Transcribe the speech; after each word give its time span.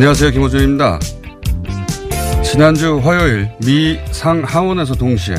안녕하세요. 0.00 0.30
김호준입니다. 0.30 0.98
지난주 2.42 3.00
화요일 3.00 3.50
미 3.62 3.98
상하원에서 4.12 4.94
동시에 4.94 5.36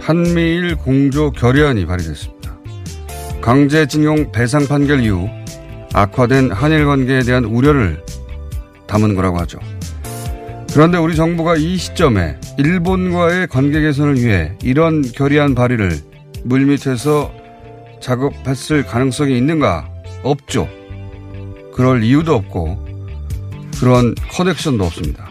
한미일 0.00 0.74
공조 0.74 1.30
결의안이 1.30 1.86
발의됐습니다. 1.86 2.58
강제징용 3.40 4.32
배상 4.32 4.66
판결 4.66 5.04
이후 5.04 5.28
악화된 5.94 6.50
한일 6.50 6.84
관계에 6.84 7.20
대한 7.20 7.44
우려를 7.44 8.02
담은 8.88 9.14
거라고 9.14 9.38
하죠. 9.42 9.60
그런데 10.72 10.98
우리 10.98 11.14
정부가 11.14 11.54
이 11.54 11.76
시점에 11.76 12.40
일본과의 12.58 13.46
관계 13.46 13.82
개선을 13.82 14.16
위해 14.16 14.50
이런 14.64 15.02
결의안 15.02 15.54
발의를 15.54 15.96
물밑에서 16.42 17.32
작업했을 18.00 18.84
가능성이 18.84 19.38
있는가? 19.38 19.88
없죠. 20.24 20.68
그럴 21.72 22.02
이유도 22.02 22.34
없고 22.34 22.91
그런 23.80 24.14
커넥션도 24.30 24.84
없습니다. 24.84 25.28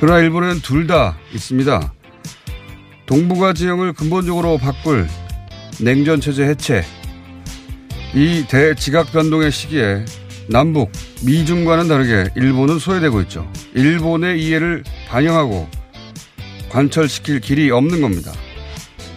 그러나 0.00 0.20
일본에는 0.20 0.60
둘다 0.62 1.16
있습니다. 1.32 1.92
동북아 3.06 3.52
지형을 3.52 3.92
근본적으로 3.92 4.58
바꿀 4.58 5.06
냉전 5.80 6.20
체제 6.20 6.44
해체. 6.44 6.84
이 8.14 8.44
대지각 8.48 9.12
변동의 9.12 9.50
시기에 9.52 10.04
남북, 10.48 10.90
미중과는 11.24 11.88
다르게 11.88 12.30
일본은 12.36 12.78
소외되고 12.78 13.20
있죠. 13.22 13.50
일본의 13.74 14.42
이해를 14.42 14.84
반영하고 15.08 15.68
관철시킬 16.70 17.40
길이 17.40 17.70
없는 17.70 18.00
겁니다. 18.00 18.32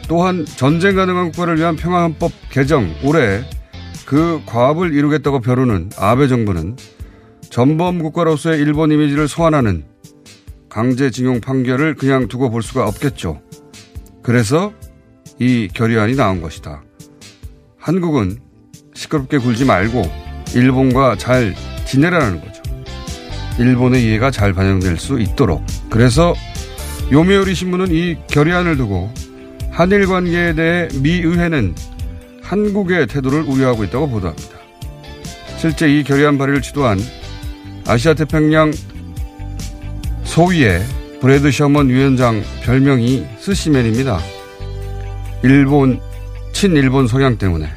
또한 0.07 0.45
전쟁 0.45 0.95
가능한 0.95 1.31
국가를 1.31 1.57
위한 1.57 1.75
평화헌법 1.75 2.31
개정 2.51 2.93
올해 3.03 3.43
그 4.05 4.41
과업을 4.45 4.93
이루겠다고 4.93 5.41
벼르는 5.41 5.89
아베 5.97 6.27
정부는 6.27 6.77
전범 7.55 7.99
국가로서의 7.99 8.59
일본 8.59 8.91
이미지를 8.91 9.29
소환하는 9.29 9.85
강제징용 10.67 11.39
판결을 11.39 11.95
그냥 11.95 12.27
두고 12.27 12.49
볼 12.49 12.61
수가 12.61 12.85
없겠죠. 12.85 13.41
그래서 14.21 14.73
이 15.39 15.69
결의안이 15.73 16.17
나온 16.17 16.41
것이다. 16.41 16.83
한국은 17.77 18.39
시끄럽게 18.93 19.37
굴지 19.37 19.63
말고 19.63 20.01
일본과 20.53 21.15
잘 21.15 21.55
지내라는 21.85 22.41
거죠. 22.41 22.61
일본의 23.57 24.03
이해가 24.03 24.31
잘 24.31 24.51
반영될 24.51 24.97
수 24.97 25.17
있도록. 25.21 25.63
그래서 25.89 26.33
요미우리 27.09 27.55
신문은 27.55 27.87
이 27.89 28.17
결의안을 28.27 28.75
두고 28.75 29.13
한일 29.71 30.07
관계에 30.07 30.55
대해 30.55 30.89
미 31.01 31.21
의회는 31.21 31.73
한국의 32.41 33.07
태도를 33.07 33.43
우려하고 33.43 33.85
있다고 33.85 34.09
보도합니다. 34.09 34.57
실제 35.57 35.87
이 35.87 36.03
결의안 36.03 36.37
발의를 36.37 36.61
주도한 36.61 36.99
아시아 37.87 38.15
태평양 38.15 38.71
소위의 40.23 40.83
브래드 41.21 41.51
셔먼 41.51 41.89
위원장 41.89 42.43
별명이 42.63 43.25
스시맨입니다. 43.39 44.19
일본 45.43 45.99
친일본 46.51 47.07
성향 47.07 47.37
때문에 47.37 47.71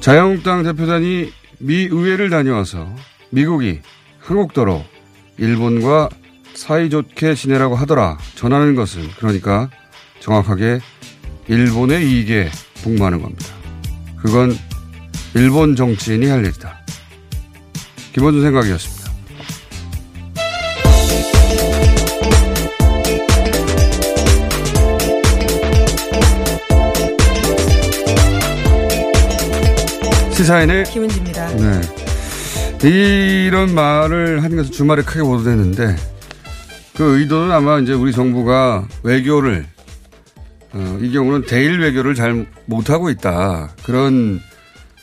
자유한국당 0.00 0.64
대표단이 0.64 1.32
미 1.60 1.74
의회를 1.84 2.28
다녀와서 2.28 2.88
미국이 3.30 3.80
한국도로 4.20 4.84
일본과 5.36 6.08
사이좋게 6.54 7.34
지내라고 7.34 7.76
하더라 7.76 8.18
전하는 8.34 8.74
것은 8.74 9.08
그러니까 9.18 9.70
정확하게 10.18 10.80
일본의 11.46 12.04
이익에 12.04 12.50
복무하는 12.82 13.22
겁니다. 13.22 13.46
그건 14.16 14.56
일본 15.34 15.76
정치인이 15.76 16.26
할 16.26 16.44
일이다. 16.44 16.78
김원준 18.18 18.42
생각이었습니다. 18.42 19.08
시사인의 30.32 30.84
김은지입니다. 30.84 31.48
네. 31.56 32.88
이런 32.88 33.74
말을 33.74 34.42
하는 34.42 34.56
것은 34.56 34.72
주말에 34.72 35.02
크게 35.02 35.22
보도됐는데 35.22 35.94
그 36.96 37.20
의도는 37.20 37.52
아마 37.52 37.78
이제 37.78 37.92
우리 37.92 38.12
정부가 38.12 38.88
외교를 39.04 39.64
어, 40.72 40.98
이 41.00 41.12
경우는 41.12 41.46
대일 41.46 41.78
외교를 41.78 42.16
잘 42.16 42.46
못하고 42.66 43.10
있다. 43.10 43.70
그런 43.84 44.40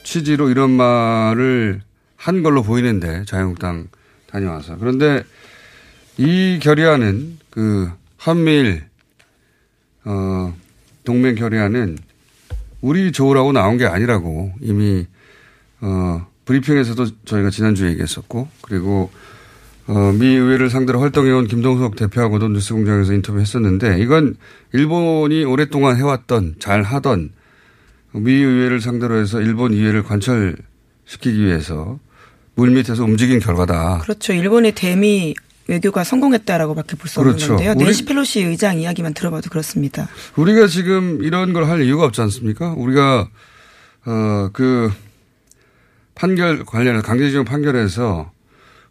취지로 0.03 0.50
이런 0.50 0.72
말을 0.72 1.82
한 2.25 2.41
걸로 2.41 2.63
보이는데 2.63 3.24
자유한국당 3.25 3.88
다녀와서. 4.25 4.78
그런데 4.80 5.24
이 6.18 6.58
결의안은 6.59 7.38
그 7.52 7.91
한미일 8.18 8.86
어, 10.06 10.56
동맹 11.03 11.35
결의안은 11.35 12.00
우리 12.81 13.12
좋으라고 13.12 13.52
나온 13.52 13.78
게 13.78 13.85
아니라고 13.85 14.53
이미 14.59 15.06
어, 15.81 16.25
브리핑에서도 16.46 17.25
저희가 17.25 17.52
지난주에 17.52 17.91
얘기했었고 17.91 18.47
그리고 18.64 19.12
어, 19.85 20.12
미 20.14 20.25
의회를 20.25 20.72
상대로 20.72 21.02
활동해온 21.02 21.46
김동석 21.46 21.96
대표하고도 21.96 22.47
뉴스공장에서 22.47 23.14
인터뷰했었는데 23.14 24.00
이건 24.00 24.35
일본이 24.74 25.44
오랫동안 25.44 25.97
해왔던 25.97 26.56
잘 26.58 26.81
하던 26.81 27.30
미 28.14 28.34
의회를 28.34 28.81
상대로 28.81 29.16
해서 29.18 29.41
일본 29.41 29.74
의회를 29.74 30.02
관철시키기 30.02 31.46
위해서 31.46 32.00
물밑에서 32.55 33.03
움직인 33.03 33.39
결과다. 33.39 33.99
그렇죠. 33.99 34.33
일본의 34.33 34.73
대미 34.73 35.35
외교가 35.67 36.03
성공했다라고밖에 36.03 36.96
볼수 36.96 37.19
그렇죠. 37.22 37.53
없는데요. 37.53 37.73
낸시 37.73 38.05
펠로시 38.05 38.41
의장 38.41 38.79
이야기만 38.79 39.13
들어봐도 39.13 39.49
그렇습니다. 39.49 40.07
우리가 40.35 40.67
지금 40.67 41.23
이런 41.23 41.53
걸 41.53 41.66
할 41.66 41.81
이유가 41.84 42.05
없지 42.05 42.22
않습니까? 42.22 42.73
우리가 42.78 43.29
어 44.05 44.49
그 44.53 44.91
판결 46.13 46.63
관련해서 46.63 47.03
강제징용 47.05 47.43
판결에서 47.46 48.31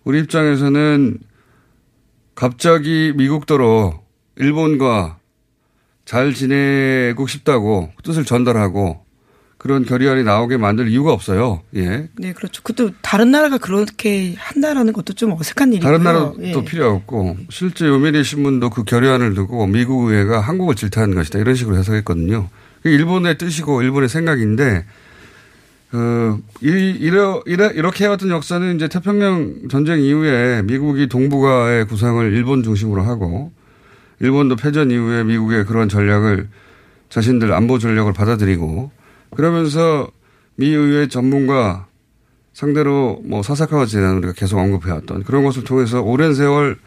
우리 0.02 0.18
입장에서는 0.20 1.18
갑자기 2.34 3.12
미국도로 3.16 4.02
일본과 4.36 5.18
잘 6.04 6.34
지내고 6.34 7.26
싶다고 7.26 7.92
뜻을 8.02 8.24
전달하고 8.24 9.03
그런 9.64 9.86
결의안이 9.86 10.24
나오게 10.24 10.58
만들 10.58 10.88
이유가 10.88 11.14
없어요. 11.14 11.62
예. 11.74 12.06
네, 12.18 12.34
그렇죠. 12.34 12.62
그것도 12.62 12.90
다른 13.00 13.30
나라가 13.30 13.56
그렇게 13.56 14.34
한다라는 14.36 14.92
것도 14.92 15.14
좀 15.14 15.32
어색한 15.32 15.72
일이고요. 15.72 15.90
다른 15.90 16.04
나라도 16.04 16.36
예. 16.42 16.64
필요 16.66 16.90
없고 16.90 17.38
실제 17.48 17.86
요미리 17.86 18.24
신문도 18.24 18.68
그 18.68 18.84
결의안을 18.84 19.32
두고 19.32 19.66
미국 19.66 20.10
의회가 20.10 20.40
한국을 20.40 20.74
질타하는 20.74 21.14
것이다 21.14 21.38
이런 21.38 21.54
식으로 21.54 21.78
해석했거든요. 21.78 22.50
일본의 22.84 23.38
뜻이고 23.38 23.80
일본의 23.80 24.10
생각인데 24.10 24.84
그, 25.90 26.38
이, 26.60 26.68
이러, 27.00 27.42
이러, 27.46 27.70
이렇게 27.70 28.04
해왔던 28.04 28.28
역사는 28.28 28.76
이제 28.76 28.88
태평양 28.88 29.68
전쟁 29.70 30.02
이후에 30.02 30.60
미국이 30.60 31.08
동북아의 31.08 31.86
구상을 31.86 32.22
일본 32.34 32.64
중심으로 32.64 33.00
하고 33.00 33.50
일본도 34.20 34.56
패전 34.56 34.90
이후에 34.90 35.24
미국의 35.24 35.64
그런 35.64 35.88
전략을 35.88 36.48
자신들 37.08 37.50
안보 37.54 37.78
전략을 37.78 38.12
받아들이고 38.12 38.92
그러면서 39.34 40.10
미 40.56 40.68
의회 40.68 41.08
전문가 41.08 41.86
상대로 42.52 43.20
뭐 43.24 43.42
사사카와 43.42 43.86
재단 43.86 44.16
우리가 44.18 44.32
계속 44.32 44.58
언급해왔던 44.58 45.24
그런 45.24 45.44
것을 45.44 45.64
통해서 45.64 46.00
오랜 46.00 46.34
세월 46.34 46.78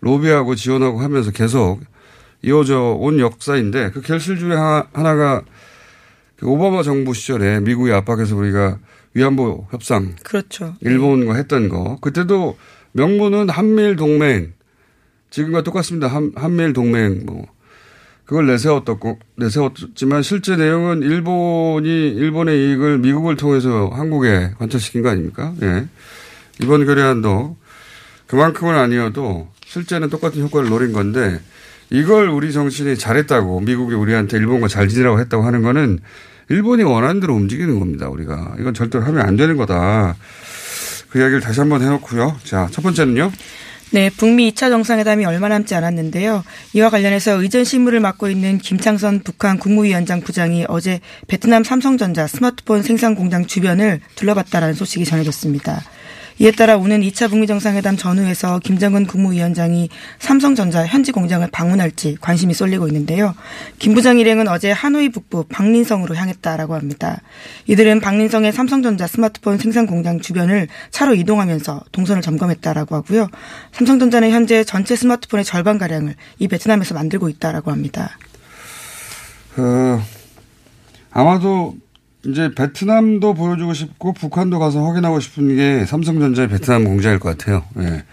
로비하고 0.00 0.54
지원하고 0.54 1.00
하면서 1.00 1.30
계속 1.30 1.80
이어져 2.42 2.96
온 2.98 3.20
역사인데 3.20 3.92
그 3.92 4.02
결실 4.02 4.38
중에 4.38 4.54
하나가 4.54 5.42
그 6.36 6.46
오바마 6.46 6.82
정부 6.82 7.14
시절에 7.14 7.60
미국의 7.60 7.94
압박에서 7.94 8.36
우리가 8.36 8.78
위안부 9.14 9.66
협상. 9.70 10.16
그렇죠. 10.24 10.74
일본과 10.80 11.36
했던 11.36 11.68
거. 11.68 11.98
그때도 12.00 12.58
명분은 12.92 13.48
한미일 13.48 13.96
동맹. 13.96 14.52
지금과 15.30 15.62
똑같습니다. 15.62 16.08
한, 16.08 16.32
한미일 16.34 16.72
동맹 16.72 17.22
뭐. 17.24 17.46
그걸 18.24 18.46
내세웠었고, 18.46 19.18
내세웠지만 19.36 20.22
실제 20.22 20.56
내용은 20.56 21.02
일본이 21.02 21.88
일본의 22.08 22.58
이익을 22.58 22.98
미국을 22.98 23.36
통해서 23.36 23.90
한국에 23.92 24.52
관철시킨 24.58 25.02
거 25.02 25.10
아닙니까? 25.10 25.52
예. 25.62 25.86
이번 26.62 26.86
결의안도 26.86 27.56
그만큼은 28.26 28.74
아니어도 28.74 29.48
실제는 29.66 30.08
똑같은 30.08 30.42
효과를 30.42 30.68
노린 30.70 30.92
건데 30.92 31.40
이걸 31.90 32.28
우리 32.28 32.52
정신이 32.52 32.96
잘했다고 32.96 33.60
미국이 33.60 33.94
우리한테 33.94 34.38
일본과 34.38 34.68
잘 34.68 34.88
지내라고 34.88 35.20
했다고 35.20 35.44
하는 35.44 35.62
거는 35.62 35.98
일본이 36.48 36.82
원하는 36.82 37.20
대로 37.20 37.34
움직이는 37.34 37.78
겁니다. 37.78 38.08
우리가 38.08 38.56
이건 38.58 38.74
절대로 38.74 39.04
하면 39.04 39.26
안 39.26 39.36
되는 39.36 39.56
거다. 39.56 40.16
그 41.10 41.18
이야기를 41.20 41.40
다시 41.40 41.60
한번 41.60 41.82
해놓고요. 41.82 42.36
자, 42.44 42.68
첫 42.70 42.82
번째는요. 42.82 43.30
네, 43.94 44.10
북미 44.10 44.50
2차 44.50 44.70
정상회담이 44.70 45.24
얼마 45.24 45.46
남지 45.46 45.72
않았는데요. 45.76 46.42
이와 46.72 46.90
관련해서 46.90 47.40
의전 47.40 47.62
실무를 47.62 48.00
맡고 48.00 48.28
있는 48.28 48.58
김창선 48.58 49.20
북한 49.20 49.56
국무위원장 49.56 50.20
부장이 50.20 50.64
어제 50.68 50.98
베트남 51.28 51.62
삼성전자 51.62 52.26
스마트폰 52.26 52.82
생산 52.82 53.14
공장 53.14 53.46
주변을 53.46 54.00
둘러봤다라는 54.16 54.74
소식이 54.74 55.04
전해졌습니다. 55.04 55.84
이에 56.38 56.50
따라 56.50 56.76
오는 56.76 57.00
2차 57.00 57.30
북미 57.30 57.46
정상회담 57.46 57.96
전후에서 57.96 58.58
김정은 58.58 59.06
국무위원장이 59.06 59.88
삼성전자 60.18 60.84
현지 60.84 61.12
공장을 61.12 61.46
방문할지 61.52 62.16
관심이 62.20 62.54
쏠리고 62.54 62.88
있는데요. 62.88 63.34
김 63.78 63.94
부장 63.94 64.18
일행은 64.18 64.48
어제 64.48 64.72
하노이 64.72 65.10
북부 65.10 65.44
박린성으로 65.44 66.16
향했다라고 66.16 66.74
합니다. 66.74 67.20
이들은 67.66 68.00
박린성의 68.00 68.52
삼성전자 68.52 69.06
스마트폰 69.06 69.58
생산 69.58 69.86
공장 69.86 70.20
주변을 70.20 70.66
차로 70.90 71.14
이동하면서 71.14 71.84
동선을 71.92 72.20
점검했다라고 72.20 72.96
하고요. 72.96 73.28
삼성전자는 73.72 74.30
현재 74.30 74.64
전체 74.64 74.96
스마트폰의 74.96 75.44
절반 75.44 75.78
가량을 75.78 76.16
이 76.40 76.48
베트남에서 76.48 76.94
만들고 76.94 77.28
있다라고 77.28 77.70
합니다. 77.70 78.18
그 79.54 80.00
아마도 81.12 81.76
이제 82.26 82.52
베트남도 82.54 83.34
보여주고 83.34 83.74
싶고 83.74 84.12
북한도 84.12 84.58
가서 84.58 84.84
확인하고 84.84 85.20
싶은 85.20 85.56
게 85.56 85.84
삼성전자의 85.86 86.48
베트남 86.48 86.84
공장일 86.84 87.18
것 87.18 87.36
같아요. 87.36 87.64
예. 87.78 88.04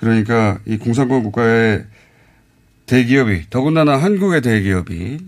그러니까 0.00 0.58
이 0.66 0.78
공산권 0.78 1.22
국가의 1.22 1.84
대기업이 2.86 3.44
더군다나 3.50 3.96
한국의 3.96 4.42
대기업이 4.42 5.18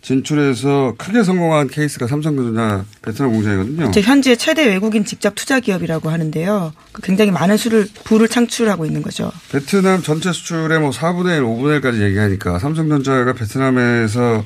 진출해서 0.00 0.94
크게 0.98 1.24
성공한 1.24 1.66
케이스가 1.66 2.06
삼성전자 2.06 2.84
베트남 3.02 3.32
공장이거든요. 3.32 3.90
현재 4.02 4.36
최대 4.36 4.64
외국인 4.64 5.04
직접 5.04 5.34
투자 5.34 5.58
기업이라고 5.58 6.10
하는데요. 6.10 6.72
그 6.92 7.02
굉장히 7.02 7.32
많은 7.32 7.56
수를 7.56 7.88
부를 8.04 8.28
창출하고 8.28 8.86
있는 8.86 9.02
거죠. 9.02 9.32
베트남 9.50 10.02
전체 10.02 10.32
수출의 10.32 10.78
뭐 10.78 10.90
4분의 10.90 11.38
1, 11.38 11.42
5분의 11.42 11.80
1까지 11.80 12.02
얘기하니까 12.02 12.60
삼성전자가 12.60 13.32
베트남에서 13.32 14.44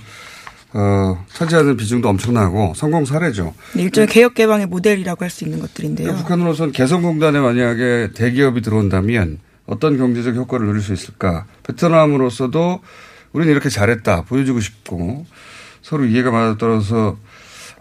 어, 0.73 1.25
차지하는 1.33 1.77
비중도 1.77 2.09
엄청나고 2.09 2.75
성공 2.77 3.05
사례죠. 3.05 3.55
네, 3.75 3.83
일종의 3.83 4.07
개혁 4.09 4.35
개방의 4.35 4.67
모델이라고 4.67 5.25
할 5.25 5.31
수 5.31 5.45
있는 5.45 5.59
것들인데요. 5.61 6.15
북한으로서는 6.17 6.73
개성공단에 6.73 7.41
만약에 7.41 8.11
대기업이 8.15 8.61
들어온다면 8.63 9.39
어떤 9.67 9.97
경제적 9.97 10.35
효과를 10.37 10.67
누릴 10.67 10.81
수 10.83 10.93
있을까? 10.93 11.47
베트남으로서도 11.65 12.81
우리는 13.33 13.53
이렇게 13.53 13.69
잘했다 13.69 14.23
보여주고 14.23 14.61
싶고 14.61 15.27
서로 15.83 16.05
이해가 16.05 16.31
맞아떨어서 16.31 17.17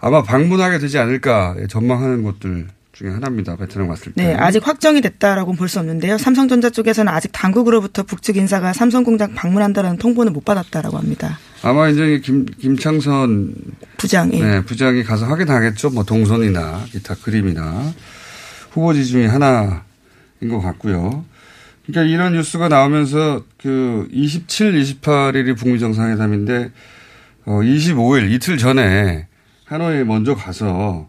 아마 0.00 0.22
방문하게 0.22 0.78
되지 0.78 0.98
않을까 0.98 1.56
전망하는 1.68 2.22
것들 2.22 2.68
중에 3.00 3.08
하나입니다. 3.12 3.56
베트남 3.56 3.88
갔을 3.88 4.12
때. 4.12 4.22
네, 4.22 4.34
아직 4.34 4.66
확정이 4.66 5.00
됐다라고는 5.00 5.56
볼수 5.56 5.78
없는데요. 5.78 6.18
삼성전자 6.18 6.68
쪽에서는 6.68 7.10
아직 7.10 7.32
당국으로부터 7.32 8.02
북측 8.02 8.36
인사가 8.36 8.74
삼성 8.74 9.04
공장 9.04 9.34
방문한다는 9.34 9.96
통보는 9.96 10.34
못 10.34 10.44
받았다라고 10.44 10.98
합니다. 10.98 11.38
아마 11.62 11.88
이제 11.88 12.20
김, 12.22 12.44
김창선 12.44 13.54
부장, 13.96 14.30
예. 14.34 14.42
네, 14.42 14.60
부장이 14.62 15.02
가서 15.02 15.24
확인하겠죠. 15.24 15.90
뭐 15.90 16.04
동선이나 16.04 16.84
기타 16.90 17.14
그림이나 17.14 17.90
후보지 18.72 19.06
중에 19.06 19.26
하나인 19.26 19.80
것 20.50 20.60
같고요. 20.60 21.24
그러니까 21.86 22.12
이런 22.12 22.34
뉴스가 22.34 22.68
나오면서 22.68 23.44
그 23.56 24.08
27, 24.12 24.74
28일이 24.78 25.56
북미 25.56 25.78
정상회담인데 25.78 26.70
어 27.46 27.60
25일 27.60 28.30
이틀 28.30 28.58
전에 28.58 29.26
하노이에 29.64 30.04
먼저 30.04 30.34
가서 30.34 31.08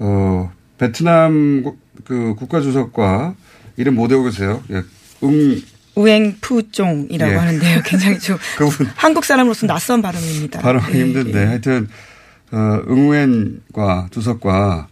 어 0.00 0.52
베트남 0.78 1.64
그 2.04 2.34
국가주석과 2.36 3.34
이름 3.76 3.94
못 3.94 4.10
외우겠어요. 4.10 4.62
예. 4.70 4.82
응 5.22 5.62
우행푸종이라고 5.94 7.32
예. 7.32 7.36
하는데요. 7.36 7.82
굉장히 7.84 8.18
좀 8.18 8.36
한국 8.96 9.24
사람으로서 9.24 9.66
낯선 9.66 10.02
발음입니다. 10.02 10.60
발음이 10.60 10.84
예. 10.92 11.00
힘든데 11.00 11.40
예. 11.40 11.44
하여튼 11.44 11.88
어, 12.52 12.82
응우엔과 12.88 14.08
주석과 14.10 14.88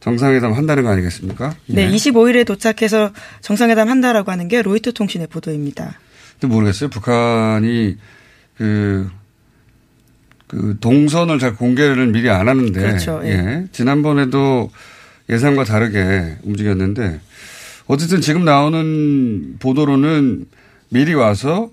정상회담 0.00 0.52
한다는 0.52 0.82
거 0.82 0.90
아니겠습니까? 0.90 1.54
네, 1.66 1.82
예. 1.82 1.90
25일에 1.90 2.46
도착해서 2.46 3.12
정상회담 3.42 3.88
한다라고 3.88 4.30
하는 4.32 4.48
게 4.48 4.62
로이터 4.62 4.92
통신의 4.92 5.26
보도입니다. 5.26 5.98
근데 6.40 6.54
모르겠어요. 6.54 6.88
북한이 6.88 7.96
그, 8.56 9.10
그 10.46 10.78
동선을 10.80 11.38
잘 11.38 11.54
공개를 11.54 12.06
미리 12.08 12.30
안 12.30 12.48
하는데. 12.48 12.80
그렇죠. 12.80 13.20
예. 13.24 13.28
예. 13.28 13.64
지난번에도 13.72 14.70
예상과 15.30 15.64
다르게 15.64 16.36
움직였는데 16.42 17.20
어쨌든 17.86 18.20
지금 18.20 18.44
나오는 18.44 19.56
보도로는 19.58 20.46
미리 20.90 21.14
와서 21.14 21.70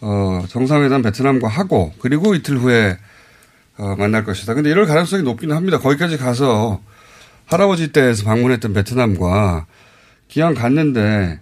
어, 0.00 0.44
정상회담 0.48 1.02
베트남과 1.02 1.48
하고 1.48 1.92
그리고 2.00 2.34
이틀 2.34 2.58
후에 2.58 2.98
어, 3.76 3.94
만날 3.96 4.24
것이다. 4.24 4.54
근데 4.54 4.70
이럴 4.70 4.86
가능성이 4.86 5.22
높기는 5.22 5.54
합니다. 5.54 5.78
거기까지 5.78 6.16
가서 6.16 6.80
할아버지 7.46 7.92
때에서 7.92 8.24
방문했던 8.24 8.72
베트남과 8.72 9.66
기왕 10.28 10.54
갔는데 10.54 11.40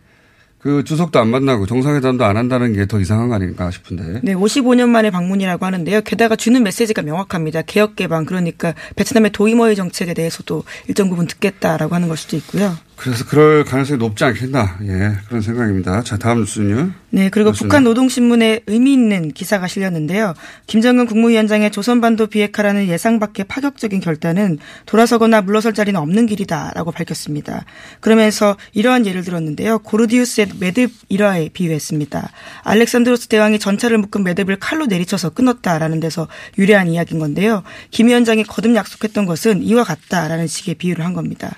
그 0.67 0.83
주석도 0.83 1.21
안 1.21 1.29
만나고 1.29 1.67
정상회담도 1.67 2.25
안 2.25 2.37
한다는 2.37 2.73
게 2.73 2.87
더 2.87 3.01
이상한 3.01 3.29
거 3.29 3.35
아닌가 3.37 3.71
싶은데. 3.71 4.21
네, 4.23 4.35
55년 4.35 4.89
만에 4.89 5.11
방문이라고 5.11 5.65
하는데요. 5.65 6.01
게다가 6.03 6.35
주는 6.35 6.63
메시지가 6.63 7.03
명확합니다. 7.03 7.63
개혁 7.63 7.95
개방 7.97 8.25
그러니까 8.25 8.75
베트남의 8.97 9.31
도이머의 9.33 9.77
정책에 9.77 10.15
대해서도 10.15 10.65
일정 10.89 11.09
부분 11.09 11.27
듣겠다라고 11.27 11.95
하는 11.95 12.09
걸 12.09 12.17
수도 12.17 12.37
있고요. 12.37 12.77
그래서 12.97 13.25
그럴 13.27 13.65
가능성이 13.65 13.99
높지 13.99 14.25
않겠나. 14.25 14.79
예, 14.85 15.13
그런 15.29 15.43
생각입니다. 15.43 16.03
자, 16.03 16.17
다음 16.17 16.41
뉴스는요. 16.41 16.93
네, 17.11 17.29
그리고 17.29 17.51
뉴스는. 17.51 17.69
북한 17.69 17.85
노동신문에 17.85 18.61
의미 18.67 18.95
있는 18.95 19.31
기사가 19.33 19.69
실렸는데요. 19.69 20.35
김정은 20.67 21.07
국무위원장의 21.07 21.71
조선반도 21.71 22.27
비핵화라는 22.27 22.89
예상 22.89 23.21
밖의 23.21 23.45
파격적인 23.49 24.01
결단은 24.01 24.59
돌아서거나 24.87 25.43
물러설 25.43 25.75
자리는 25.75 26.01
없는 26.01 26.27
길이다라고 26.27 26.91
밝혔습니다. 26.91 27.65
그러면서 28.01 28.57
이러한 28.73 29.07
예를 29.07 29.23
들었는데요. 29.23 29.81
고르디우스의 29.81 30.49
매듭 30.59 30.91
일화에 31.09 31.51
비유했습니다. 31.51 32.31
알렉산드로스 32.63 33.29
대왕이 33.29 33.59
전차를 33.59 33.99
묶은 33.99 34.25
매듭을 34.25 34.57
칼로 34.57 34.87
내리쳐서 34.87 35.31
끊었다라는 35.31 36.01
데서 36.01 36.29
유래한 36.59 36.89
이야기인 36.89 37.21
건데요. 37.21 37.63
김 37.91 38.09
위원장이 38.09 38.45
거듭 38.45 38.75
약속했던 38.75 39.27
것은 39.27 39.63
이와 39.63 39.85
같다라는 39.85 40.47
식의 40.47 40.77
비유를 40.77 41.05
한 41.05 41.13
겁니다. 41.13 41.55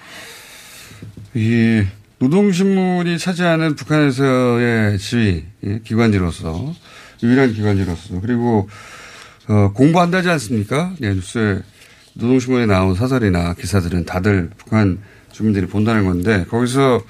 이 1.39 1.87
노동신문이 2.19 3.17
차지하는 3.17 3.77
북한에서의 3.77 4.99
지위 4.99 5.45
예, 5.65 5.81
기관지로서 5.85 6.75
유일한 7.23 7.53
기관지로서 7.53 8.21
그리고 8.21 8.69
어, 9.47 9.73
공부한다지 9.73 10.29
않습니까? 10.31 10.95
예, 11.01 11.15
뉴스에 11.15 11.61
노동신문에 12.15 12.67
나온 12.67 12.97
사설이나 12.97 13.55
기사들은 13.55 14.05
다들 14.05 14.51
북한 14.59 14.99
주민들이 15.31 15.67
본다는 15.67 16.07
건데 16.07 16.45
거기서 16.51 17.01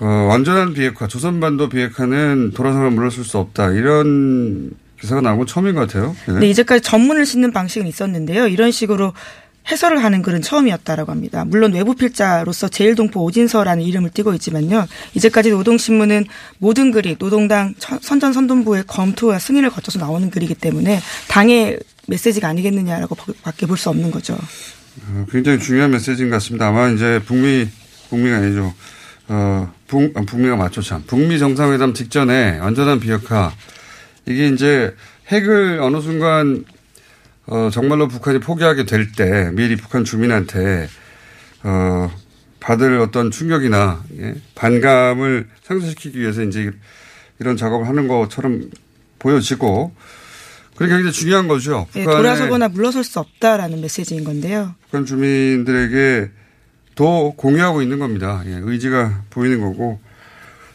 어, 0.00 0.06
완전한 0.06 0.74
비핵화, 0.74 1.06
조선반도 1.06 1.68
비핵화는 1.68 2.50
돌아서면 2.52 2.96
물러설 2.96 3.24
수 3.24 3.38
없다 3.38 3.70
이런 3.70 4.72
기사가 5.00 5.20
나온 5.20 5.38
건 5.38 5.46
처음인 5.46 5.74
것 5.76 5.82
같아요. 5.82 6.16
네. 6.26 6.40
네, 6.40 6.50
이제까지 6.50 6.80
전문을 6.82 7.26
싣는 7.26 7.52
방식은 7.52 7.86
있었는데요. 7.86 8.48
이런 8.48 8.72
식으로 8.72 9.12
해설을 9.70 10.04
하는 10.04 10.20
글은 10.22 10.42
처음이었다라고 10.42 11.10
합니다. 11.10 11.44
물론 11.46 11.72
외부 11.72 11.94
필자로서 11.94 12.68
제일동포 12.68 13.22
오진서라는 13.24 13.82
이름을 13.82 14.10
띠고 14.10 14.34
있지만요. 14.34 14.86
이제까지 15.14 15.50
노동신문은 15.50 16.26
모든 16.58 16.90
글이 16.90 17.16
노동당 17.16 17.74
선전선동부의 17.78 18.84
검토와 18.86 19.38
승인을 19.38 19.70
거쳐서 19.70 19.98
나오는 19.98 20.30
글이기 20.30 20.54
때문에 20.54 21.00
당의 21.28 21.78
메시지가 22.06 22.48
아니겠느냐라고 22.48 23.14
밖에 23.42 23.66
볼 23.66 23.78
수 23.78 23.88
없는 23.88 24.10
거죠. 24.10 24.34
어, 25.08 25.26
굉장히 25.30 25.58
중요한 25.58 25.90
메시지인 25.90 26.28
것 26.28 26.36
같습니다. 26.36 26.68
아마 26.68 26.88
이제 26.90 27.20
북미, 27.24 27.66
북미가 28.10 28.36
아니죠. 28.36 28.74
어, 29.28 29.72
북, 29.88 30.14
아, 30.16 30.20
북미가 30.20 30.56
맞죠 30.56 30.82
참. 30.82 31.02
북미 31.06 31.38
정상회담 31.38 31.94
직전에 31.94 32.58
완전한 32.58 33.00
비핵화. 33.00 33.50
이게 34.26 34.48
이제 34.48 34.94
핵을 35.28 35.80
어느 35.80 36.00
순간 36.02 36.64
어, 37.46 37.68
정말로 37.70 38.08
북한이 38.08 38.38
포기하게 38.40 38.84
될 38.86 39.12
때 39.12 39.50
미리 39.52 39.76
북한 39.76 40.04
주민한테 40.04 40.88
어, 41.62 42.10
받을 42.60 42.98
어떤 43.00 43.30
충격이나 43.30 44.02
예, 44.18 44.34
반감을 44.54 45.48
상쇄시키기 45.62 46.18
위해서 46.20 46.42
이제 46.42 46.70
이런 47.38 47.56
작업을 47.56 47.86
하는 47.86 48.08
것처럼 48.08 48.70
보여지고 49.18 49.94
그러니까 50.74 50.96
굉장히 50.96 51.12
중요한 51.12 51.46
거죠. 51.48 51.86
네, 51.92 52.04
돌아서거나 52.04 52.68
물러설 52.68 53.04
수 53.04 53.20
없다라는 53.20 53.80
메시지인 53.80 54.24
건데요. 54.24 54.74
북한 54.84 55.04
주민들에게 55.06 56.30
더 56.94 57.30
공유하고 57.36 57.82
있는 57.82 57.98
겁니다. 57.98 58.42
예, 58.46 58.58
의지가 58.62 59.24
보이는 59.30 59.60
거고 59.60 60.00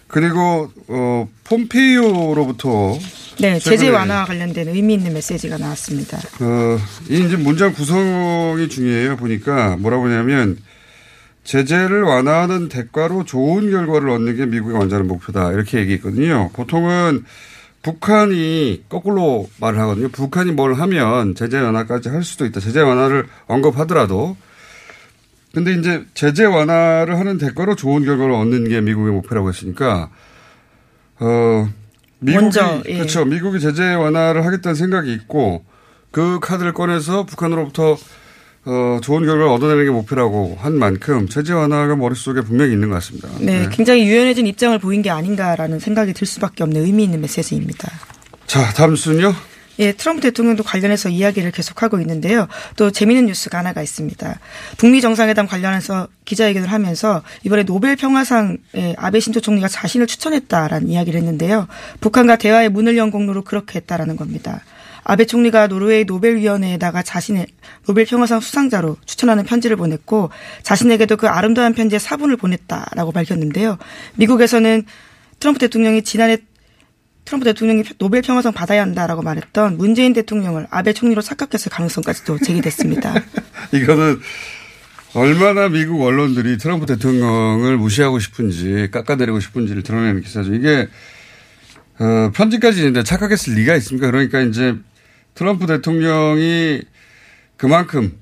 그리고 0.08 0.72
어 0.88 1.28
폼페이오로부터 1.46 2.98
네, 3.40 3.58
제재 3.58 3.90
완화와 3.90 4.26
관련된 4.26 4.68
의미 4.68 4.96
있는 4.96 5.14
메시지가 5.14 5.58
나왔습니다. 5.58 6.18
어, 6.18 6.78
이 7.10 7.26
이제 7.26 7.38
문장 7.38 7.74
구성이 7.74 8.68
중요해요. 8.68 9.16
보니까 9.16 9.78
뭐라고 9.78 10.06
하냐면 10.08 10.58
제재를 11.46 12.04
완화하는 12.04 12.68
대가로 12.68 13.24
좋은 13.24 13.72
결과를 13.72 14.10
얻는 14.10 14.36
게 14.36 14.46
미국의 14.46 14.78
완전한 14.78 15.08
목표다. 15.08 15.54
이렇게 15.54 15.80
얘기했거든요. 15.80 16.50
보통은 16.54 17.24
북한이 17.82 18.84
거꾸로 18.90 19.50
말을 19.62 19.80
하거든요. 19.80 20.10
북한이 20.10 20.52
뭘 20.52 20.74
하면 20.74 21.34
제재 21.34 21.60
완화까지 21.60 22.10
할 22.10 22.24
수도 22.24 22.46
있다. 22.46 22.60
제재 22.60 22.82
완화를 22.82 23.26
언급하더라도 23.48 24.36
근데 25.54 25.74
이제 25.74 26.04
제재 26.14 26.44
완화를 26.44 27.18
하는 27.18 27.38
대가로 27.38 27.76
좋은 27.76 28.04
결과를 28.04 28.34
얻는 28.34 28.68
게 28.68 28.82
미국의 28.82 29.14
목표라고 29.14 29.50
했으니까 29.50 30.10
어 31.22 31.70
미국이 32.20 32.44
먼저, 32.44 32.82
예. 32.88 32.98
그렇죠. 32.98 33.26
미국이 33.26 33.60
제재 33.60 33.94
완화를 33.94 34.46
하겠다는 34.46 34.76
생각이 34.76 35.14
있고 35.14 35.64
그 36.12 36.40
카드를 36.42 36.74
꺼내서 36.74 37.26
북한으로부터 37.26 37.98
어, 38.66 39.00
좋은 39.02 39.26
결과를 39.26 39.48
얻어내는 39.48 39.86
게 39.86 39.90
목표라고 39.90 40.58
한 40.60 40.78
만큼 40.78 41.28
제재 41.30 41.54
완화가 41.54 41.96
머릿속에 41.96 42.42
분명히 42.42 42.74
있는 42.74 42.90
것 42.90 42.96
같습니다. 42.96 43.30
네, 43.40 43.62
네. 43.62 43.70
굉장히 43.72 44.06
유연해진 44.06 44.48
입장을 44.48 44.78
보인 44.80 45.02
게 45.02 45.10
아닌가라는 45.10 45.80
생각이 45.80 46.14
들 46.14 46.28
수밖에 46.28 46.64
없는 46.64 46.84
의미 46.84 47.06
있는 47.06 47.22
메시지입니다. 47.22 47.90
자, 48.48 48.74
다음 48.74 48.96
순요. 48.96 49.34
예, 49.80 49.94
트럼프 49.94 50.22
대통령도 50.22 50.64
관련해서 50.64 51.10
이야기를 51.10 51.52
계속하고 51.52 52.00
있는데요. 52.02 52.48
또 52.76 52.92
재미있는 52.92 53.28
뉴스가 53.28 53.58
하나가 53.58 53.82
있습니다. 53.82 54.40
북미 54.78 55.02
정상회담 55.02 55.48
관련해서 55.48 56.08
기자회견을 56.26 56.72
하면서 56.72 57.24
이번에 57.44 57.64
노벨 57.64 57.96
평화상에 57.96 58.58
아베 58.98 59.20
신조 59.20 59.40
총리가 59.40 59.68
자신을 59.70 60.06
추천했다라는 60.06 60.90
이야기를 60.90 61.20
했는데요. 61.20 61.68
북한과 62.02 62.36
대화의 62.36 62.70
문을 62.70 62.98
연 62.98 63.10
공로로 63.10 63.44
그렇게 63.44 63.80
했다라는 63.80 64.18
겁니다. 64.18 64.62
아베 65.06 65.26
총리가 65.26 65.68
노르웨이 65.68 66.04
노벨위원회에다가 66.04 67.02
자신의 67.02 67.48
노벨 67.88 68.06
평화상 68.06 68.42
수상자로 68.42 68.98
추천하는 69.06 69.44
편지를 69.46 69.78
보냈고 69.78 70.30
자신에게도 70.62 71.18
그 71.18 71.28
아름다운 71.28 71.74
편지에 71.74 72.00
사본을 72.00 72.36
보냈다라고 72.36 73.14
밝혔는데요. 73.14 73.78
미국에서는 74.16 74.84
트럼프 75.40 75.60
대통령이 75.60 76.04
지난해 76.04 76.38
트럼프 77.30 77.46
대통령이 77.46 77.84
노벨 78.00 78.24
평화상 78.24 78.54
받아야 78.54 78.82
한다라고 78.82 79.22
말했던 79.22 79.78
문재인 79.78 80.14
대통령을 80.14 80.66
아베 80.72 80.94
총리로 80.94 81.22
착각했을 81.22 81.72
가능성까지도 81.72 82.40
제기됐습니다. 82.40 83.14
이거는 83.72 84.20
얼마나 85.14 85.70
미국 85.70 86.02
언론들이 86.02 86.58
트럼프 86.58 86.88
대통령을 86.88 87.78
무시하고 87.78 88.18
싶은지 88.18 88.88
깎아내리고 88.90 89.40
싶은지를 89.42 89.84
드러내는 89.84 90.22
기사죠. 90.22 90.56
이게 90.56 90.88
어, 92.00 92.32
편지까지 92.34 92.80
있는데 92.80 93.04
착각했을 93.04 93.54
리가 93.54 93.76
있습니까? 93.76 94.10
그러니까 94.10 94.42
이제 94.42 94.76
트럼프 95.36 95.68
대통령이 95.68 96.82
그만큼 97.58 98.18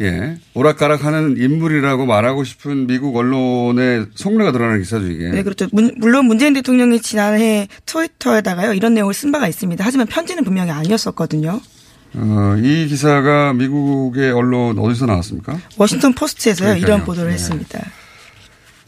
예, 0.00 0.38
오락가락 0.54 1.04
하는 1.04 1.36
인물이라고 1.36 2.06
말하고 2.06 2.44
싶은 2.44 2.86
미국 2.86 3.16
언론의 3.16 4.06
속내가 4.14 4.50
드러나는 4.52 4.80
기사죠 4.80 5.06
이게. 5.06 5.28
네, 5.28 5.42
그렇죠. 5.42 5.68
문, 5.72 5.94
물론 5.98 6.24
문재인 6.24 6.54
대통령이 6.54 7.00
지난해 7.00 7.68
트위터에다가요 7.84 8.72
이런 8.72 8.94
내용을 8.94 9.12
쓴 9.12 9.30
바가 9.30 9.46
있습니다. 9.46 9.84
하지만 9.84 10.06
편지는 10.06 10.42
분명히 10.42 10.70
아니었었거든요. 10.70 11.60
어, 12.14 12.56
이 12.58 12.86
기사가 12.88 13.52
미국의 13.52 14.32
언론 14.32 14.78
어디서 14.78 15.06
나왔습니까? 15.06 15.58
워싱턴 15.76 16.14
포스트에서요 16.14 16.68
그러니까요. 16.68 16.94
이런 16.94 17.04
보도를 17.04 17.28
네. 17.28 17.34
했습니다. 17.34 17.80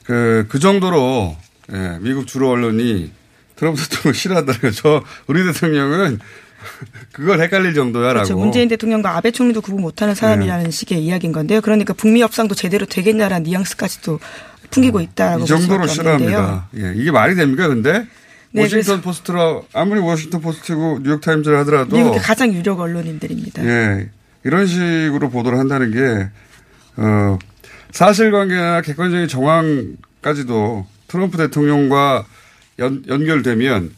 그, 0.05 0.47
그 0.49 0.59
정도로 0.59 1.37
예, 1.73 1.99
미국 2.01 2.27
주로 2.27 2.51
언론이 2.51 3.13
트럼프 3.57 3.81
대통령 3.89 4.13
싫어한다는 4.15 4.73
저 4.73 5.05
우리 5.27 5.45
대통령은 5.45 6.19
그걸 7.13 7.41
헷갈릴 7.41 7.75
정도야라고. 7.75 8.25
그렇죠. 8.25 8.37
문재인 8.37 8.69
대통령과 8.69 9.17
아베 9.17 9.31
총리도 9.31 9.61
구분 9.61 9.83
못하는 9.83 10.15
사람이라는 10.15 10.65
네. 10.65 10.71
식의 10.71 11.05
이야기인 11.05 11.33
건데요. 11.33 11.61
그러니까 11.61 11.93
북미 11.93 12.23
협상도 12.23 12.55
제대로 12.55 12.87
되겠냐라는 12.87 13.45
뉘앙스까지도 13.45 14.21
풍기고 14.71 14.99
음. 14.99 15.03
있다라고. 15.03 15.45
이 15.45 15.47
정도로 15.47 15.87
싫어합니다. 15.87 16.69
예. 16.77 16.93
이게 16.97 17.11
말이 17.11 17.35
됩니까, 17.35 17.69
근데? 17.69 18.07
네, 18.55 18.63
워싱턴 18.63 19.01
포스트라 19.01 19.63
아무리 19.73 20.01
워싱턴 20.01 20.43
포스트고 20.43 21.01
뉴욕 21.03 21.21
타임즈를 21.21 21.59
하더라도 21.61 21.97
미국의 21.97 22.21
가장 22.21 22.53
유력 22.53 22.81
언론인들입니다. 22.81 23.65
예. 23.65 24.11
이런 24.45 24.67
식으로 24.67 25.31
보도를 25.31 25.59
한다는 25.59 25.91
게 25.91 26.29
어, 26.97 27.39
사실관계나 27.93 28.83
객관적인 28.83 29.29
정황까지도 29.29 30.87
트럼프 31.09 31.39
대통령과 31.39 32.27
연, 32.79 33.03
연결되면 33.09 33.93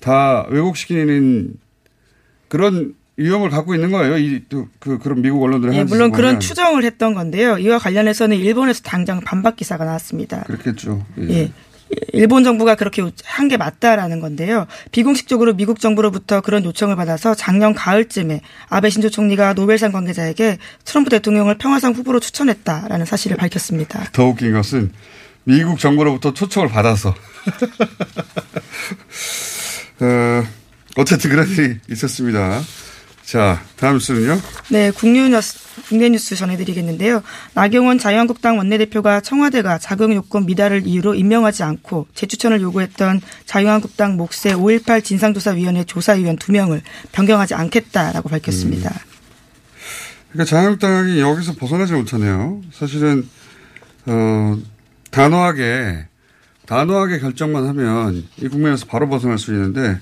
다 0.00 0.46
왜곡시키는 0.48 1.54
그런 2.52 2.92
위험을 3.16 3.48
갖고 3.48 3.74
있는 3.74 3.90
거예요. 3.90 4.18
이, 4.18 4.42
그, 4.78 4.98
그런 4.98 5.22
미국 5.22 5.42
언론들의 5.42 5.74
예, 5.74 5.84
물론 5.84 6.12
그런 6.12 6.38
추정을 6.38 6.84
했던 6.84 7.14
건데요. 7.14 7.56
이와 7.56 7.78
관련해서는 7.78 8.36
일본에서 8.36 8.82
당장 8.82 9.22
반박 9.22 9.56
기사가 9.56 9.86
나왔습니다. 9.86 10.42
그렇겠죠. 10.42 11.02
예. 11.20 11.30
예. 11.30 11.50
일본 12.12 12.44
정부가 12.44 12.74
그렇게 12.74 13.00
한 13.24 13.48
게 13.48 13.56
맞다라는 13.56 14.20
건데요. 14.20 14.66
비공식적으로 14.90 15.54
미국 15.54 15.80
정부로부터 15.80 16.42
그런 16.42 16.62
요청을 16.66 16.94
받아서 16.94 17.34
작년 17.34 17.72
가을쯤에 17.72 18.42
아베 18.68 18.90
신조 18.90 19.08
총리가 19.08 19.54
노벨상 19.54 19.90
관계자에게 19.90 20.58
트럼프 20.84 21.08
대통령을 21.08 21.56
평화상 21.56 21.94
후보로 21.94 22.20
추천했다라는 22.20 23.06
사실을 23.06 23.38
밝혔습니다. 23.38 24.04
더 24.12 24.26
웃긴 24.26 24.52
것은 24.52 24.92
미국 25.44 25.78
정부로부터 25.78 26.34
초청을 26.34 26.68
받아서 26.68 27.14
어, 30.00 30.42
어쨌든 30.96 31.30
그런 31.30 31.48
일이 31.48 31.78
있었습니다. 31.90 32.62
자, 33.24 33.62
다음 33.76 33.98
수는요? 33.98 34.38
네, 34.68 34.90
국내 34.90 35.28
뉴스, 35.28 35.58
국내 35.88 36.08
뉴스 36.08 36.34
전해드리겠는데요. 36.34 37.22
나경원 37.54 37.98
자유한국당 37.98 38.58
원내대표가 38.58 39.20
청와대가 39.20 39.78
자격 39.78 40.12
요건 40.12 40.44
미달을 40.44 40.86
이유로 40.86 41.14
임명하지 41.14 41.62
않고 41.62 42.08
재추천을 42.14 42.60
요구했던 42.60 43.20
자유한국당 43.46 44.16
목세 44.16 44.54
5.18 44.54 45.04
진상조사위원회 45.04 45.84
조사위원 45.84 46.36
2명을 46.36 46.82
변경하지 47.12 47.54
않겠다라고 47.54 48.28
밝혔습니다. 48.28 48.90
음. 48.90 49.12
그러니까 50.32 50.50
자유한국당이 50.50 51.20
여기서 51.20 51.54
벗어나지 51.54 51.92
못하네요. 51.92 52.60
사실은, 52.72 53.28
어, 54.06 54.58
단호하게, 55.10 56.06
단호하게 56.66 57.20
결정만 57.20 57.66
하면 57.68 58.26
이 58.36 58.48
국면에서 58.48 58.86
바로 58.86 59.08
벗어날 59.08 59.38
수 59.38 59.52
있는데 59.52 59.98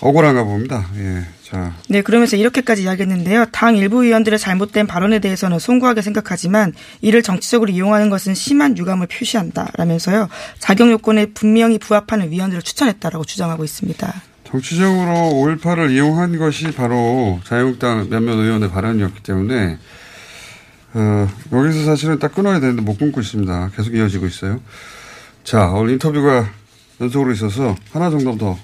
억울한가 0.00 0.44
봅니다. 0.44 0.86
예. 0.96 1.24
자. 1.42 1.74
네, 1.88 2.02
그러면서 2.02 2.36
이렇게까지 2.36 2.82
이야기했는데요. 2.82 3.46
당 3.52 3.76
일부 3.76 4.04
의원들의 4.04 4.38
잘못된 4.38 4.86
발언에 4.86 5.18
대해서는 5.18 5.58
송구하게 5.58 6.02
생각하지만 6.02 6.74
이를 7.00 7.22
정치적으로 7.22 7.70
이용하는 7.70 8.10
것은 8.10 8.34
심한 8.34 8.76
유감을 8.76 9.06
표시한다라면서요. 9.06 10.28
자격 10.58 10.90
요건에 10.90 11.26
분명히 11.26 11.78
부합하는 11.78 12.30
위원들을 12.30 12.62
추천했다라고 12.62 13.24
주장하고 13.24 13.64
있습니다. 13.64 14.22
정치적으로 14.44 15.12
5.18을 15.12 15.90
이용한 15.92 16.38
것이 16.38 16.70
바로 16.72 17.40
자유한국당 17.44 18.08
몇몇 18.08 18.34
의원의 18.34 18.70
발언이었기 18.70 19.22
때문에 19.22 19.78
어, 20.94 21.28
여기서 21.52 21.84
사실은 21.84 22.18
딱 22.18 22.34
끊어야 22.34 22.60
되는데 22.60 22.82
못 22.82 22.98
끊고 22.98 23.20
있습니다. 23.20 23.70
계속 23.76 23.94
이어지고 23.94 24.26
있어요. 24.26 24.60
자, 25.44 25.68
오늘 25.68 25.92
인터뷰가 25.92 26.50
연속으로 27.00 27.32
있어서 27.32 27.74
하나 27.92 28.10
정도 28.10 28.36
더 28.36 28.58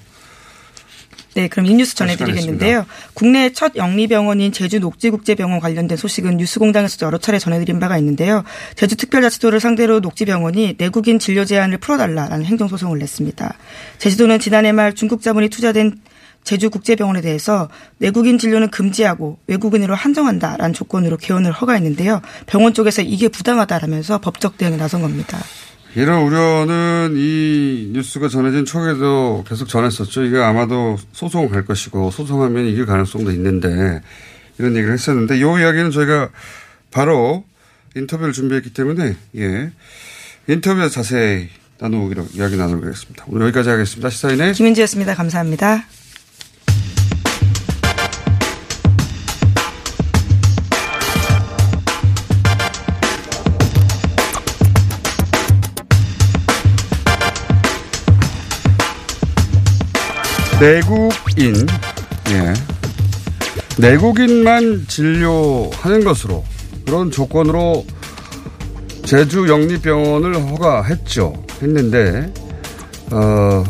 네, 1.35 1.49
그럼 1.49 1.65
이 1.65 1.73
뉴스 1.73 1.95
전해드리겠는데요. 1.95 2.85
국내 3.13 3.51
첫 3.51 3.75
영리병원인 3.75 4.53
제주 4.53 4.79
녹지국제병원 4.79 5.59
관련된 5.59 5.97
소식은 5.97 6.37
뉴스공장에서 6.37 7.05
여러 7.05 7.17
차례 7.17 7.39
전해드린 7.39 7.77
바가 7.81 7.97
있는데요. 7.97 8.45
제주특별자치도를 8.77 9.59
상대로 9.59 9.99
녹지병원이 9.99 10.75
내국인 10.77 11.19
진료 11.19 11.43
제한을 11.43 11.77
풀어달라라는 11.79 12.45
행정소송을 12.45 12.99
냈습니다. 12.99 13.53
제주도는 13.97 14.39
지난해 14.39 14.71
말 14.71 14.93
중국 14.93 15.21
자본이 15.21 15.49
투자된 15.49 15.99
제주국제병원에 16.45 17.19
대해서 17.19 17.67
내국인 17.97 18.37
진료는 18.37 18.69
금지하고 18.69 19.37
외국인으로 19.47 19.93
한정한다라는 19.93 20.73
조건으로 20.73 21.17
개원을 21.17 21.51
허가했는데요. 21.51 22.21
병원 22.45 22.73
쪽에서 22.73 23.01
이게 23.01 23.27
부당하다라면서 23.27 24.19
법적 24.19 24.57
대응에 24.57 24.77
나선 24.77 25.01
겁니다. 25.01 25.37
이런 25.95 26.23
우려는 26.23 27.13
이 27.15 27.91
뉴스가 27.93 28.27
전해진 28.27 28.65
초기에도 28.65 29.45
계속 29.47 29.67
전했었죠. 29.69 30.25
이게 30.25 30.37
아마도 30.37 30.97
소송 31.13 31.47
갈 31.47 31.65
것이고 31.65 32.11
소송하면 32.11 32.65
이길 32.65 32.85
가능성도 32.85 33.31
있는데 33.31 34.01
이런 34.57 34.75
얘기를 34.75 34.93
했었는데 34.93 35.37
이 35.37 35.39
이야기는 35.39 35.91
저희가 35.91 36.29
바로 36.91 37.45
인터뷰를 37.95 38.33
준비했기 38.33 38.73
때문에 38.73 39.15
예 39.37 39.71
인터뷰에서 40.47 40.89
자세히 40.89 41.47
나누기로 41.79 42.27
이야기 42.33 42.57
나누기로 42.57 42.89
했습니다. 42.89 43.25
오늘 43.29 43.47
여기까지 43.47 43.69
하겠습니다. 43.69 44.09
시사인의 44.09 44.53
김은지였습니다. 44.53 45.15
감사합니다. 45.15 45.85
내국인, 60.59 61.67
예. 62.29 62.53
내국인만 63.77 64.85
진료하는 64.87 66.03
것으로 66.03 66.43
그런 66.85 67.11
조건으로 67.11 67.85
제주 69.03 69.47
영리병원을 69.47 70.35
허가했죠. 70.35 71.33
했는데, 71.61 72.31
어, 73.11 73.63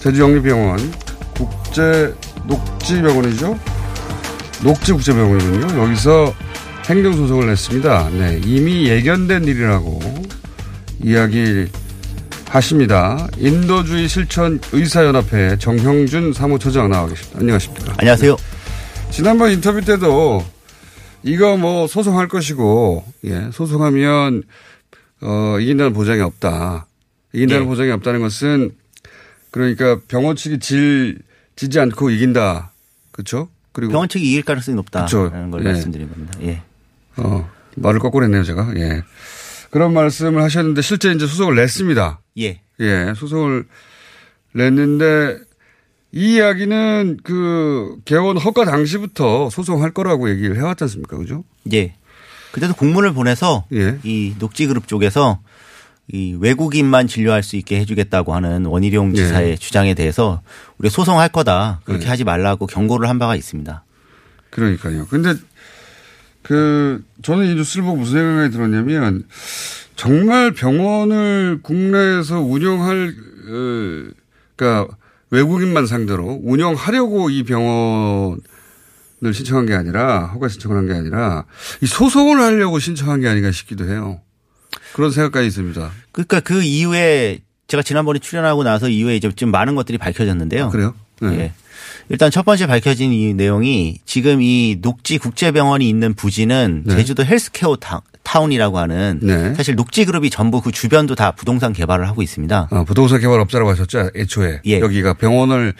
제주 0.00 0.22
영리병원 0.22 0.92
국제 1.34 2.14
녹지병원이죠. 2.46 3.58
녹지국제병원이군요. 4.62 5.82
여기서 5.82 6.34
행정소송을 6.86 7.46
냈습니다. 7.48 8.10
네. 8.10 8.40
이미 8.44 8.88
예견된 8.88 9.44
일이라고 9.44 10.00
이야기 11.02 11.66
하십니다. 12.48 13.28
인도주의 13.36 14.08
실천 14.08 14.60
의사연합회 14.72 15.58
정형준 15.58 16.32
사무처장 16.32 16.90
나와 16.90 17.08
계십니다. 17.08 17.40
안녕하십니까. 17.40 17.94
안녕하세요. 17.98 18.36
지난번 19.10 19.52
인터뷰 19.52 19.80
때도 19.80 20.44
이거 21.22 21.56
뭐 21.56 21.86
소송할 21.86 22.28
것이고, 22.28 23.04
예, 23.24 23.50
소송하면, 23.52 24.44
어, 25.20 25.56
이긴다는 25.60 25.92
보장이 25.92 26.20
없다. 26.20 26.86
이긴다는 27.32 27.62
예. 27.64 27.66
보장이 27.66 27.90
없다는 27.90 28.20
것은 28.20 28.70
그러니까 29.50 30.00
병원 30.08 30.36
측이 30.36 30.60
질, 30.60 31.18
지지 31.56 31.80
않고 31.80 32.10
이긴다. 32.10 32.72
그렇죠? 33.10 33.48
그리고 33.72 33.92
병원 33.92 34.08
측이 34.08 34.24
이길 34.24 34.42
가능성이. 34.42 34.76
높다라는 34.76 35.50
걸 35.50 35.60
예. 35.62 35.72
말씀드린 35.72 36.08
겁니다. 36.08 36.38
예. 36.42 36.62
어, 37.16 37.48
말을 37.76 37.98
거꾸로 37.98 38.24
했네요, 38.24 38.44
제가. 38.44 38.72
예. 38.76 39.02
그런 39.70 39.92
말씀을 39.92 40.42
하셨는데 40.42 40.82
실제 40.82 41.12
이제 41.12 41.26
소송을 41.26 41.56
냈습니다. 41.56 42.20
예. 42.38 42.60
예, 42.80 43.12
소송을 43.16 43.66
냈는데 44.54 45.38
이 46.12 46.36
이야기는 46.36 47.18
그 47.22 47.96
개원 48.04 48.38
허가 48.38 48.64
당시부터 48.64 49.50
소송할 49.50 49.90
거라고 49.92 50.30
얘기를 50.30 50.56
해왔지 50.56 50.84
않습니까? 50.84 51.16
그죠? 51.16 51.44
예. 51.72 51.94
그때도 52.52 52.74
공문을 52.74 53.12
보내서 53.12 53.66
예. 53.72 53.98
이 54.04 54.34
녹지그룹 54.38 54.88
쪽에서 54.88 55.40
이 56.10 56.34
외국인만 56.40 57.06
진료할 57.06 57.42
수 57.42 57.56
있게 57.56 57.78
해주겠다고 57.80 58.34
하는 58.34 58.64
원희룡 58.64 59.12
예. 59.16 59.16
지사의 59.16 59.58
주장에 59.58 59.92
대해서 59.92 60.40
우리 60.78 60.88
소송할 60.88 61.28
거다 61.28 61.80
그렇게 61.84 62.06
예. 62.06 62.08
하지 62.08 62.24
말라고 62.24 62.66
경고를 62.66 63.08
한 63.08 63.18
바가 63.18 63.36
있습니다. 63.36 63.84
그러니까요. 64.50 65.06
근데 65.08 65.34
그 66.42 67.02
저는 67.22 67.46
이 67.46 67.54
뉴스를 67.54 67.84
보고 67.84 67.96
무슨 67.98 68.14
생각이 68.20 68.50
들었냐면 68.52 69.24
정말 69.96 70.52
병원을 70.52 71.60
국내에서 71.62 72.40
운영할 72.40 73.14
어, 73.48 74.10
그러니까 74.56 74.94
외국인만 75.30 75.86
상대로 75.86 76.40
운영하려고 76.42 77.28
이 77.30 77.42
병원을 77.42 78.38
신청한 79.32 79.66
게 79.66 79.74
아니라 79.74 80.26
허가 80.26 80.48
신청을 80.48 80.76
한 80.76 80.86
게 80.86 80.94
아니라 80.94 81.44
이 81.82 81.86
소송을 81.86 82.40
하려고 82.40 82.78
신청한 82.78 83.20
게 83.20 83.28
아닌가 83.28 83.50
싶기도 83.50 83.88
해요. 83.88 84.20
그런 84.94 85.10
생각까지 85.10 85.46
있습니다. 85.48 85.90
그러니까 86.12 86.40
그 86.40 86.62
이후에 86.62 87.40
제가 87.66 87.82
지난번에 87.82 88.18
출연하고 88.20 88.64
나서 88.64 88.88
이후에 88.88 89.16
이제 89.16 89.30
좀 89.32 89.50
많은 89.50 89.74
것들이 89.74 89.98
밝혀졌는데요. 89.98 90.66
아, 90.66 90.68
그래요? 90.70 90.94
네. 91.20 91.38
예. 91.40 91.52
일단 92.10 92.30
첫 92.30 92.44
번째 92.44 92.66
밝혀진 92.66 93.12
이 93.12 93.34
내용이 93.34 93.98
지금 94.06 94.40
이 94.40 94.78
녹지 94.80 95.18
국제병원이 95.18 95.88
있는 95.88 96.14
부지는 96.14 96.84
네. 96.86 96.96
제주도 96.96 97.24
헬스케어 97.24 97.76
타- 97.76 98.02
타운이라고 98.22 98.78
하는 98.78 99.20
네. 99.22 99.54
사실 99.54 99.74
녹지 99.74 100.04
그룹이 100.04 100.30
전부 100.30 100.60
그 100.60 100.70
주변도 100.72 101.14
다 101.14 101.30
부동산 101.32 101.72
개발을 101.72 102.06
하고 102.08 102.22
있습니다. 102.22 102.68
아, 102.70 102.84
부동산 102.84 103.20
개발 103.20 103.40
업자라고 103.40 103.70
하셨죠? 103.70 104.10
애초에. 104.16 104.60
예. 104.66 104.80
여기가 104.80 105.14
병원을 105.14 105.74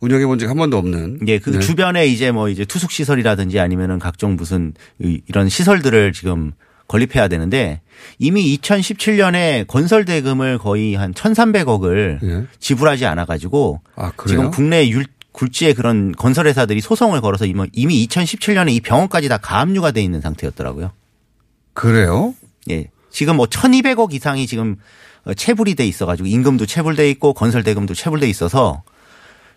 운영해 0.00 0.26
본 0.26 0.38
적이 0.38 0.48
한 0.48 0.56
번도 0.56 0.78
없는. 0.78 1.20
예, 1.26 1.38
그 1.40 1.50
네. 1.50 1.58
주변에 1.58 2.06
이제 2.06 2.30
뭐 2.30 2.48
이제 2.48 2.64
투숙 2.64 2.92
시설이라든지 2.92 3.58
아니면은 3.58 3.98
각종 3.98 4.36
무슨 4.36 4.74
이- 5.00 5.20
이런 5.28 5.48
시설들을 5.48 6.12
지금 6.12 6.52
건립해야 6.88 7.28
되는데 7.28 7.80
이미 8.18 8.56
2017년에 8.58 9.66
건설 9.66 10.04
대금을 10.04 10.58
거의 10.58 10.94
한 10.94 11.12
1,300억을 11.14 12.22
예. 12.22 12.46
지불하지 12.58 13.06
않아 13.06 13.26
가지고 13.26 13.80
아? 13.94 14.12
지금 14.26 14.50
국내 14.50 14.88
율 14.88 15.04
굴지의 15.32 15.74
그런 15.74 16.12
건설 16.12 16.46
회사들이 16.48 16.80
소송을 16.80 17.20
걸어서 17.20 17.44
이미 17.44 17.68
이미 17.72 18.06
2017년에 18.08 18.72
이 18.72 18.80
병원까지 18.80 19.28
다 19.28 19.38
가압류가 19.38 19.92
돼 19.92 20.02
있는 20.02 20.20
상태였더라고요. 20.20 20.90
그래요? 21.74 22.34
예. 22.70 22.86
지금 23.10 23.36
뭐 23.36 23.46
1,200억 23.46 24.12
이상이 24.12 24.46
지금 24.46 24.76
어, 25.24 25.34
체불이 25.34 25.74
돼 25.74 25.86
있어 25.86 26.06
가지고 26.06 26.26
임금도 26.26 26.66
체불돼 26.66 27.08
있고 27.10 27.34
건설 27.34 27.62
대금도 27.62 27.94
체불돼 27.94 28.28
있어서 28.30 28.82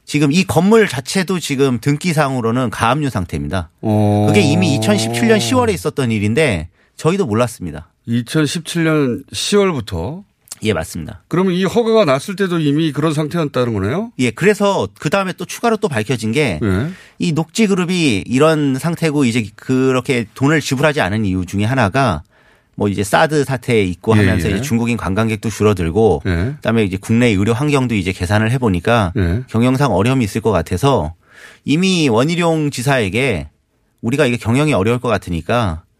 지금 0.05 0.31
이 0.31 0.43
건물 0.43 0.87
자체도 0.87 1.39
지금 1.39 1.79
등기상으로는 1.79 2.69
가압류 2.69 3.09
상태입니다. 3.09 3.69
어. 3.81 4.25
그게 4.27 4.41
이미 4.41 4.77
2017년 4.79 5.37
10월에 5.37 5.73
있었던 5.73 6.11
일인데 6.11 6.69
저희도 7.01 7.25
몰랐습니다. 7.25 7.89
2017년 8.07 9.27
10월부터 9.31 10.23
예, 10.61 10.73
맞습니다. 10.73 11.23
그러면 11.27 11.53
이 11.53 11.63
허가가 11.63 12.05
났을 12.05 12.35
때도 12.35 12.59
이미 12.59 12.91
그런 12.91 13.11
상태였다는 13.11 13.73
거네요? 13.73 14.11
예, 14.19 14.29
그래서 14.29 14.87
그 14.99 15.09
다음에 15.09 15.33
또 15.33 15.45
추가로 15.45 15.77
또 15.77 15.87
밝혀진 15.87 16.31
게이 16.31 16.59
예. 17.21 17.31
녹지 17.31 17.65
그룹이 17.65 18.25
이런 18.27 18.75
상태고 18.75 19.25
이제 19.25 19.47
그렇게 19.55 20.27
돈을 20.35 20.61
지불하지 20.61 21.01
않은 21.01 21.25
이유 21.25 21.47
중에 21.47 21.63
하나가 21.63 22.21
뭐 22.75 22.87
이제 22.87 23.03
사드 23.03 23.45
사태에 23.45 23.83
있고 23.85 24.15
예, 24.15 24.19
하면서 24.19 24.51
예. 24.51 24.53
이제 24.53 24.61
중국인 24.61 24.95
관광객도 24.95 25.49
줄어들고 25.49 26.21
예. 26.27 26.53
그다음에 26.57 26.83
이제 26.83 26.97
국내 27.01 27.29
의료 27.29 27.53
환경도 27.53 27.95
이제 27.95 28.11
계산을 28.11 28.51
해보니까 28.51 29.13
예. 29.17 29.41
경영상 29.47 29.91
어려움이 29.91 30.23
있을 30.23 30.39
것 30.41 30.51
같아서 30.51 31.15
이미 31.65 32.09
원희룡 32.09 32.69
지사에게 32.69 33.49
우리가 34.01 34.27
이게 34.27 34.37
경영이 34.37 34.73
어려울 34.73 34.99
것 34.99 35.09
같으니까 35.09 35.81
그 35.81 35.90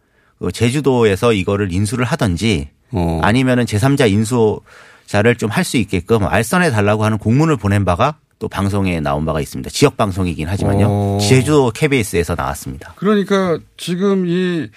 제주도에서 0.49 1.34
이거를 1.34 1.71
인수를 1.71 2.06
하든지 2.06 2.69
어. 2.91 3.19
아니면은 3.23 3.65
제3자 3.65 4.10
인수자를 4.10 5.36
좀 5.36 5.49
할 5.51 5.63
수 5.63 5.77
있게끔 5.77 6.23
알선해 6.25 6.71
달라고 6.71 7.04
하는 7.06 7.17
공문을 7.19 7.58
보낸 7.58 7.86
바가 7.86 8.17
또 8.39 8.47
방송에 8.47 8.99
나온 9.01 9.23
바가 9.25 9.39
있습니다. 9.39 9.69
지역 9.69 9.97
방송이긴 9.97 10.47
하지만요. 10.47 10.88
어. 10.89 11.17
제주도 11.21 11.69
KBS에서 11.71 12.34
나왔습니다. 12.36 12.93
그러니까 12.95 13.60
지금 13.77 14.25
이, 14.27 14.67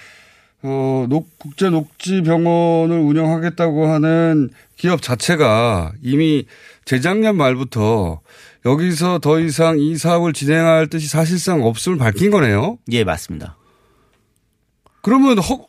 어, 0.63 1.07
녹, 1.09 1.29
국제 1.39 1.71
녹지병원을 1.71 2.99
운영하겠다고 2.99 3.87
하는 3.87 4.51
기업 4.77 5.01
자체가 5.01 5.93
이미 6.03 6.45
재작년 6.85 7.37
말부터 7.37 8.21
여기서 8.67 9.19
더 9.21 9.41
이상 9.41 9.79
이 9.79 9.97
사업을 9.97 10.33
진행할 10.35 10.87
뜻이 10.89 11.09
사실상 11.09 11.63
없음을 11.63 11.97
밝힌 11.99 12.31
거네요? 12.31 12.79
예, 12.93 13.05
맞습니다. 13.05 13.57
그러면 15.05 15.39
허, 15.39 15.67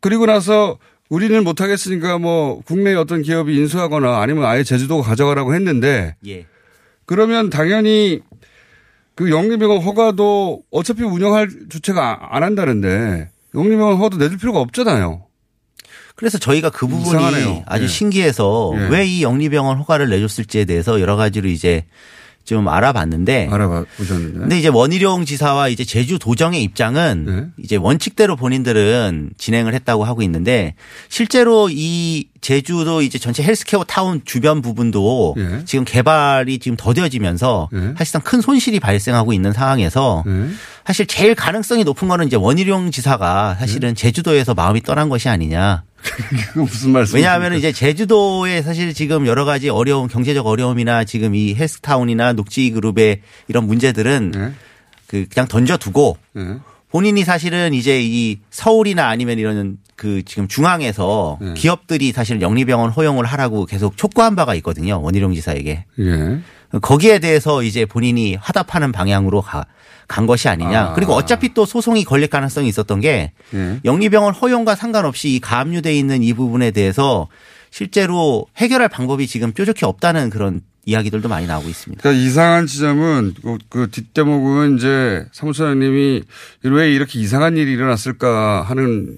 그리고 0.00 0.26
나서 0.26 0.76
우리는 1.08 1.44
못하겠으니까 1.44 2.18
뭐 2.18 2.60
국내 2.62 2.94
어떤 2.94 3.22
기업이 3.22 3.54
인수하거나 3.54 4.20
아니면 4.20 4.44
아예 4.44 4.64
제주도가 4.64 5.08
가져가라고 5.08 5.54
했는데 5.54 6.16
예. 6.26 6.46
그러면 7.06 7.48
당연히 7.48 8.20
그 9.14 9.30
영리병원 9.30 9.82
허가도 9.82 10.64
어차피 10.72 11.04
운영할 11.04 11.48
주체가 11.70 12.34
안 12.34 12.42
한다는데 12.42 13.30
영리병원 13.54 13.98
허가도 13.98 14.16
내줄 14.16 14.38
필요가 14.38 14.58
없잖아요. 14.58 15.26
그래서 16.16 16.38
저희가 16.38 16.70
그 16.70 16.88
부분이 16.88 17.08
이상하네요. 17.08 17.62
아주 17.66 17.84
예. 17.84 17.88
신기해서 17.88 18.72
예. 18.78 18.88
왜이 18.88 19.22
영리병원 19.22 19.78
허가를 19.78 20.08
내줬을지에 20.08 20.64
대해서 20.64 21.00
여러 21.00 21.14
가지로 21.14 21.48
이제 21.48 21.84
좀 22.44 22.68
알아봤는데 22.68 23.48
알아보셨는데. 23.50 24.38
근데 24.38 24.58
이제 24.58 24.68
원희룡 24.68 25.24
지사와 25.24 25.68
이제 25.68 25.84
제주 25.84 26.18
도정의 26.18 26.62
입장은 26.62 27.24
네. 27.26 27.62
이제 27.62 27.76
원칙대로 27.76 28.36
본인들은 28.36 29.30
진행을 29.38 29.74
했다고 29.74 30.04
하고 30.04 30.22
있는데 30.22 30.74
실제로 31.08 31.68
이 31.70 32.26
제주도 32.42 33.00
이제 33.02 33.18
전체 33.18 33.42
헬스케어 33.42 33.84
타운 33.84 34.20
주변 34.24 34.60
부분도 34.62 35.36
예. 35.38 35.64
지금 35.64 35.84
개발이 35.84 36.58
지금 36.58 36.76
더뎌지면서 36.76 37.70
예. 37.72 37.94
사실상 37.96 38.20
큰 38.20 38.40
손실이 38.40 38.80
발생하고 38.80 39.32
있는 39.32 39.52
상황에서 39.52 40.24
네. 40.26 40.48
사실 40.84 41.06
제일 41.06 41.36
가능성이 41.36 41.84
높은 41.84 42.08
거는 42.08 42.26
이제 42.26 42.36
원희룡 42.36 42.90
지사가 42.90 43.54
사실은 43.54 43.94
제주도에서 43.94 44.54
마음이 44.54 44.82
떠난 44.82 45.08
것이 45.08 45.28
아니냐. 45.28 45.84
그거 46.52 46.62
무슨 46.62 46.90
말씀? 46.90 47.14
왜냐하면 47.14 47.54
이제 47.54 47.70
제주도에 47.70 48.60
사실 48.62 48.92
지금 48.92 49.28
여러 49.28 49.44
가지 49.44 49.68
어려움, 49.68 50.08
경제적 50.08 50.44
어려움이나 50.44 51.04
지금 51.04 51.36
이 51.36 51.54
헬스타운이나 51.54 52.32
녹지그룹의 52.32 53.20
이런 53.46 53.66
문제들은 53.68 54.32
네. 54.32 54.52
그 55.06 55.26
그냥 55.32 55.46
던져두고 55.46 56.18
네. 56.32 56.56
본인이 56.90 57.24
사실은 57.24 57.72
이제 57.72 58.02
이 58.02 58.40
서울이나 58.50 59.08
아니면 59.08 59.38
이런 59.38 59.78
그 60.02 60.24
지금 60.24 60.48
중앙에서 60.48 61.38
네. 61.40 61.54
기업들이 61.54 62.10
사실 62.10 62.40
영리병원 62.40 62.90
허용을 62.90 63.24
하라고 63.24 63.66
계속 63.66 63.96
촉구한 63.96 64.34
바가 64.34 64.56
있거든요. 64.56 65.00
원희룡 65.00 65.32
지사에게. 65.32 65.84
예. 66.00 66.40
거기에 66.80 67.20
대해서 67.20 67.62
이제 67.62 67.84
본인이 67.84 68.34
화답하는 68.34 68.90
방향으로 68.90 69.42
가, 69.42 69.64
간 70.08 70.26
것이 70.26 70.48
아니냐. 70.48 70.86
아. 70.86 70.92
그리고 70.94 71.12
어차피 71.12 71.54
또 71.54 71.64
소송이 71.64 72.02
걸릴 72.02 72.26
가능성이 72.26 72.66
있었던 72.66 72.98
게 72.98 73.30
예. 73.54 73.80
영리병원 73.84 74.34
허용과 74.34 74.74
상관없이 74.74 75.36
이 75.36 75.38
가압류돼 75.38 75.96
있는 75.96 76.24
이 76.24 76.32
부분에 76.32 76.72
대해서 76.72 77.28
실제로 77.70 78.46
해결할 78.56 78.88
방법이 78.88 79.28
지금 79.28 79.52
뾰족히 79.52 79.84
없다는 79.84 80.30
그런 80.30 80.62
이야기들도 80.84 81.28
많이 81.28 81.46
나오고 81.46 81.68
있습니다. 81.68 82.02
그러니까 82.02 82.26
이상한 82.26 82.66
지점은 82.66 83.34
그, 83.40 83.58
그 83.68 83.88
뒷대목은 83.92 84.78
이제 84.78 85.26
사무처장님이 85.30 86.22
왜 86.64 86.92
이렇게 86.92 87.20
이상한 87.20 87.56
일이 87.56 87.70
일어났을까 87.70 88.62
하는 88.62 89.16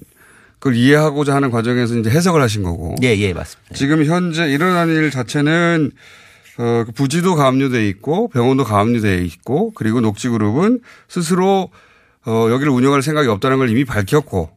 그걸 0.65 0.77
이해하고자 0.77 1.35
하는 1.35 1.51
과정에서 1.51 1.95
이제 1.99 2.09
해석을 2.09 2.41
하신 2.41 2.63
거고. 2.63 2.95
예, 3.03 3.09
예, 3.19 3.35
맞습니다. 3.35 3.75
지금 3.75 4.03
현재 4.07 4.49
일어난 4.49 4.89
일 4.89 5.11
자체는 5.11 5.91
어, 6.57 6.85
그 6.87 6.93
부지도 6.93 7.35
가압류돼 7.35 7.87
있고 7.89 8.29
병원도 8.29 8.65
가압류돼 8.65 9.27
있고 9.27 9.73
그리고 9.73 10.01
녹지그룹은 10.01 10.81
스스로 11.07 11.69
어, 12.25 12.49
여기를 12.51 12.73
운영할 12.73 13.03
생각이 13.03 13.29
없다는 13.29 13.59
걸 13.59 13.69
이미 13.69 13.85
밝혔고 13.85 14.57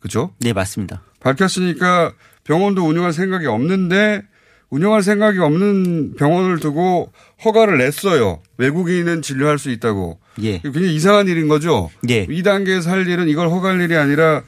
그죠? 0.00 0.32
네, 0.40 0.52
맞습니다. 0.52 1.02
밝혔으니까 1.20 2.14
병원도 2.42 2.84
운영할 2.84 3.12
생각이 3.12 3.46
없는데 3.46 4.22
운영할 4.70 5.04
생각이 5.04 5.38
없는 5.38 6.14
병원을 6.16 6.58
두고 6.58 7.12
허가를 7.44 7.78
냈어요. 7.78 8.42
외국인은 8.56 9.22
진료할 9.22 9.60
수 9.60 9.70
있다고. 9.70 10.18
예. 10.42 10.58
굉장히 10.58 10.96
이상한 10.96 11.28
일인 11.28 11.46
거죠. 11.46 11.90
예. 12.08 12.26
2단계에서 12.26 12.88
할 12.88 13.06
일은 13.06 13.28
이걸 13.28 13.50
허가할 13.50 13.80
일이 13.80 13.96
아니라 13.96 14.42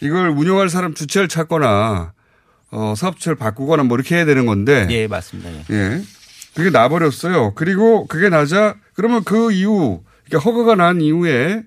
이걸 0.00 0.30
운영할 0.30 0.68
사람 0.68 0.94
주체를 0.94 1.28
찾거나 1.28 2.12
어, 2.70 2.94
사업체를 2.96 3.36
바꾸거나 3.36 3.84
뭐 3.84 3.96
이렇게 3.96 4.16
해야 4.16 4.24
되는 4.24 4.46
건데. 4.46 4.86
예, 4.90 5.06
맞습니다. 5.06 5.50
예. 5.50 5.64
예. 5.70 6.02
그게 6.54 6.70
나버렸어요. 6.70 7.54
그리고 7.54 8.06
그게 8.06 8.28
나자 8.28 8.74
그러면 8.94 9.22
그 9.24 9.52
이후 9.52 10.02
이게 10.26 10.36
허가가 10.36 10.74
난 10.74 11.00
이후에 11.00 11.62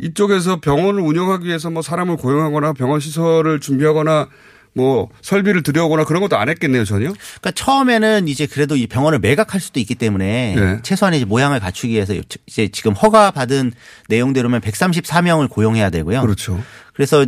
이쪽에서 0.00 0.60
병원을 0.60 1.00
운영하기 1.00 1.46
위해서 1.46 1.70
뭐 1.70 1.80
사람을 1.80 2.16
고용하거나 2.16 2.74
병원 2.74 3.00
시설을 3.00 3.60
준비하거나 3.60 4.28
뭐 4.74 5.08
설비를 5.22 5.62
들여오거나 5.62 6.04
그런 6.04 6.20
것도 6.20 6.36
안 6.36 6.50
했겠네요, 6.50 6.84
전혀. 6.84 7.08
그러니까 7.08 7.50
처음에는 7.52 8.28
이제 8.28 8.44
그래도 8.44 8.76
이 8.76 8.86
병원을 8.86 9.20
매각할 9.20 9.58
수도 9.58 9.80
있기 9.80 9.94
때문에 9.94 10.54
네. 10.54 10.78
최소한의 10.82 11.24
모양을 11.24 11.60
갖추기 11.60 11.94
위해서 11.94 12.14
이제 12.46 12.68
지금 12.68 12.92
허가 12.92 13.30
받은 13.30 13.72
내용대로면 14.08 14.60
134명을 14.60 15.48
고용해야 15.48 15.88
되고요. 15.88 16.20
그렇죠. 16.20 16.62
그래서 16.92 17.24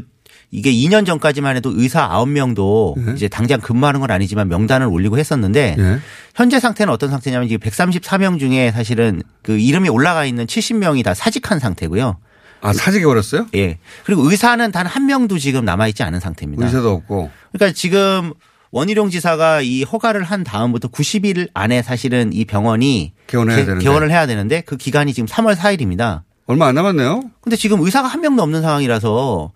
이게 0.50 0.72
2년 0.72 1.04
전까지만 1.04 1.56
해도 1.56 1.72
의사 1.74 2.08
9명도 2.08 2.94
네. 3.04 3.12
이제 3.14 3.28
당장 3.28 3.60
근무하는 3.60 4.00
건 4.00 4.10
아니지만 4.10 4.48
명단을 4.48 4.86
올리고 4.86 5.18
했었는데 5.18 5.76
예. 5.78 5.98
현재 6.34 6.58
상태는 6.58 6.92
어떤 6.92 7.10
상태냐면 7.10 7.48
지금 7.48 7.68
134명 7.68 8.38
중에 8.38 8.70
사실은 8.72 9.22
그 9.42 9.58
이름이 9.58 9.88
올라가 9.90 10.24
있는 10.24 10.46
70명이 10.46 11.04
다 11.04 11.12
사직한 11.12 11.58
상태고요. 11.58 12.16
아, 12.60 12.72
사직해 12.72 13.04
버렸어요? 13.04 13.46
예. 13.54 13.78
그리고 14.04 14.22
의사는 14.28 14.72
단 14.72 14.86
한 14.86 15.04
명도 15.06 15.38
지금 15.38 15.64
남아있지 15.66 16.02
않은 16.02 16.18
상태입니다. 16.20 16.64
의사도 16.64 16.90
없고. 16.92 17.30
그러니까 17.52 17.74
지금 17.76 18.32
원희룡 18.70 19.10
지사가 19.10 19.60
이 19.60 19.82
허가를 19.82 20.22
한 20.24 20.44
다음부터 20.44 20.88
90일 20.88 21.48
안에 21.54 21.82
사실은 21.82 22.32
이 22.32 22.44
병원이 22.46 23.12
개원해야 23.26 23.56
개- 23.58 23.64
되는데. 23.64 23.84
개원을 23.84 24.10
해야 24.10 24.26
되는데 24.26 24.62
그 24.62 24.76
기간이 24.78 25.12
지금 25.12 25.26
3월 25.26 25.54
4일입니다. 25.56 26.22
얼마 26.46 26.66
안 26.66 26.74
남았네요. 26.74 27.22
근데 27.42 27.56
지금 27.56 27.80
의사가 27.82 28.08
한 28.08 28.22
명도 28.22 28.42
없는 28.42 28.62
상황이라서 28.62 29.52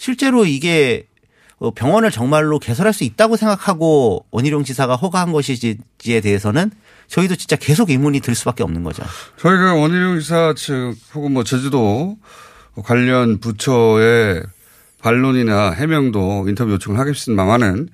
실제로 0.00 0.46
이게 0.46 1.06
어, 1.58 1.74
병원을 1.74 2.10
정말로 2.10 2.58
개설할 2.58 2.94
수 2.94 3.04
있다고 3.04 3.36
생각하고 3.36 4.24
원희룡 4.30 4.64
지사가 4.64 4.96
허가한 4.96 5.30
것이지에 5.30 6.20
대해서는 6.22 6.70
저희도 7.08 7.36
진짜 7.36 7.56
계속 7.56 7.90
의문이 7.90 8.20
들 8.20 8.34
수밖에 8.34 8.62
없는 8.62 8.82
거죠. 8.82 9.02
저희가 9.36 9.74
원희룡 9.74 10.14
의사 10.14 10.54
측 10.56 10.94
혹은 11.14 11.32
뭐 11.32 11.44
제주도 11.44 12.16
관련 12.82 13.40
부처의 13.40 14.42
반론이나 15.02 15.72
해명도 15.72 16.46
인터뷰 16.48 16.72
요청을 16.72 16.98
하겠습니다만은 16.98 17.90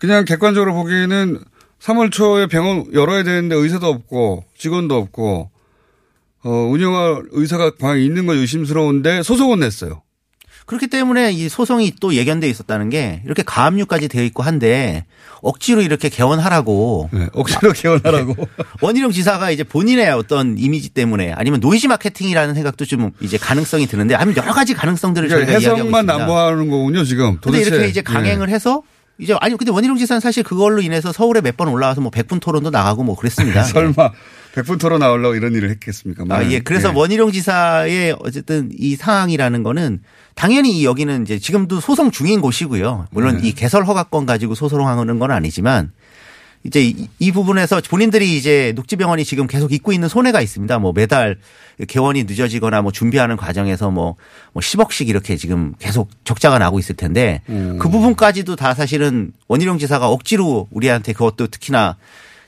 그냥 0.00 0.24
객관적으로 0.24 0.74
보기에는 0.74 1.38
3월 1.80 2.10
초에 2.10 2.48
병원 2.48 2.92
열어야 2.92 3.22
되는데 3.22 3.54
의사도 3.54 3.86
없고 3.86 4.46
직원도 4.58 4.96
없고 4.96 5.52
어, 6.42 6.50
운영할 6.50 7.22
의사가 7.30 7.76
과연 7.76 7.98
있는 7.98 8.26
건 8.26 8.36
의심스러운데 8.38 9.22
소송은 9.22 9.60
냈어요. 9.60 10.02
그렇기 10.66 10.88
때문에 10.88 11.30
이 11.32 11.48
소송이 11.48 11.94
또 12.00 12.14
예견돼 12.14 12.48
있었다는 12.48 12.90
게 12.90 13.22
이렇게 13.24 13.42
가압류까지 13.44 14.08
되어 14.08 14.24
있고 14.24 14.42
한데 14.42 15.04
억지로 15.40 15.80
이렇게 15.80 16.08
개원하라고 16.08 17.08
네, 17.12 17.28
억지로 17.32 17.72
개원하라고. 17.72 18.34
원희룡 18.82 19.12
지사가 19.12 19.52
이제 19.52 19.62
본인의 19.62 20.10
어떤 20.10 20.58
이미지 20.58 20.88
때문에 20.88 21.32
아니면 21.32 21.60
노이즈 21.60 21.86
마케팅이라는 21.86 22.54
생각도 22.54 22.84
좀 22.84 23.12
이제 23.20 23.38
가능성이 23.38 23.86
드는데 23.86 24.16
아니면 24.16 24.36
여러 24.38 24.52
가지 24.52 24.74
가능성들을 24.74 25.28
그러니까 25.28 25.46
저희가 25.46 25.60
이야기하고 25.60 25.78
해석만 25.78 26.04
있습니다. 26.04 26.18
남부하는 26.18 26.68
거군요 26.68 27.04
지금. 27.04 27.38
도대체. 27.40 27.70
이렇게 27.70 27.86
이제 27.88 28.02
강행을 28.02 28.48
해서 28.48 28.82
이제 29.18 29.34
아니 29.40 29.56
근데 29.56 29.70
원희룡 29.72 29.96
지사는 29.96 30.20
사실 30.20 30.42
그걸로 30.42 30.82
인해서 30.82 31.12
서울에 31.12 31.40
몇 31.40 31.56
번 31.56 31.68
올라와서 31.68 32.00
뭐 32.02 32.10
100분 32.10 32.40
토론도 32.40 32.70
나가고 32.70 33.02
뭐 33.02 33.16
그랬습니다. 33.16 33.60
예. 33.60 33.64
설마 33.72 34.12
백분 34.54 34.78
토론 34.78 35.00
나오려고 35.00 35.34
이런 35.34 35.54
일을 35.54 35.70
했겠습니까? 35.70 36.24
아, 36.30 36.44
예. 36.50 36.60
그래서 36.60 36.92
원희룡 36.94 37.30
지사의 37.32 38.16
어쨌든 38.20 38.70
이 38.76 38.96
상황이라는 38.96 39.62
거는 39.62 40.00
당연히 40.34 40.84
여기는 40.84 41.22
이제 41.22 41.38
지금도 41.38 41.80
소송 41.80 42.10
중인 42.10 42.40
곳이고요. 42.40 43.06
물론 43.10 43.38
네. 43.40 43.48
이 43.48 43.52
개설 43.54 43.84
허가권 43.86 44.26
가지고 44.26 44.54
소송하는 44.54 45.18
건 45.18 45.30
아니지만 45.30 45.92
이제 46.66 46.82
이, 46.84 47.08
이 47.18 47.32
부분에서 47.32 47.80
본인들이 47.88 48.36
이제 48.36 48.72
녹지병원이 48.76 49.24
지금 49.24 49.46
계속 49.46 49.72
입고 49.72 49.92
있는 49.92 50.08
손해가 50.08 50.40
있습니다. 50.40 50.78
뭐 50.78 50.92
매달 50.92 51.36
개원이 51.86 52.24
늦어지거나 52.24 52.82
뭐 52.82 52.92
준비하는 52.92 53.36
과정에서 53.36 53.90
뭐, 53.90 54.16
뭐 54.52 54.60
10억씩 54.60 55.08
이렇게 55.08 55.36
지금 55.36 55.74
계속 55.78 56.10
적자가 56.24 56.58
나고 56.58 56.78
있을 56.78 56.96
텐데 56.96 57.42
음. 57.48 57.78
그 57.80 57.88
부분까지도 57.88 58.56
다 58.56 58.74
사실은 58.74 59.32
원희룡 59.48 59.78
지사가 59.78 60.08
억지로 60.08 60.68
우리한테 60.70 61.12
그것도 61.12 61.48
특히나 61.48 61.96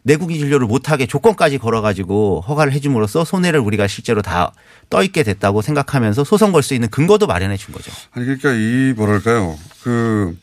내국인 0.03 0.39
진료를 0.39 0.67
못하게 0.67 1.07
조건까지 1.07 1.59
걸어가지고 1.59 2.41
허가를 2.49 2.73
해줌으로써 2.73 3.25
손해를 3.25 3.61
우리가 3.61 3.87
실제로 3.89 4.23
다 4.23 4.53
떠있게 4.89 5.23
됐다고 5.23 5.61
생각하면서 5.61 6.25
소송 6.25 6.53
걸 6.53 6.63
수 6.63 6.73
있는 6.75 6.89
근거도 6.89 7.27
마련해 7.27 7.57
준 7.59 7.75
거죠. 7.75 7.93
아니 8.13 8.25
그러니까 8.25 8.53
이 8.53 8.95
뭐랄까요 8.97 9.59
그 9.83 10.37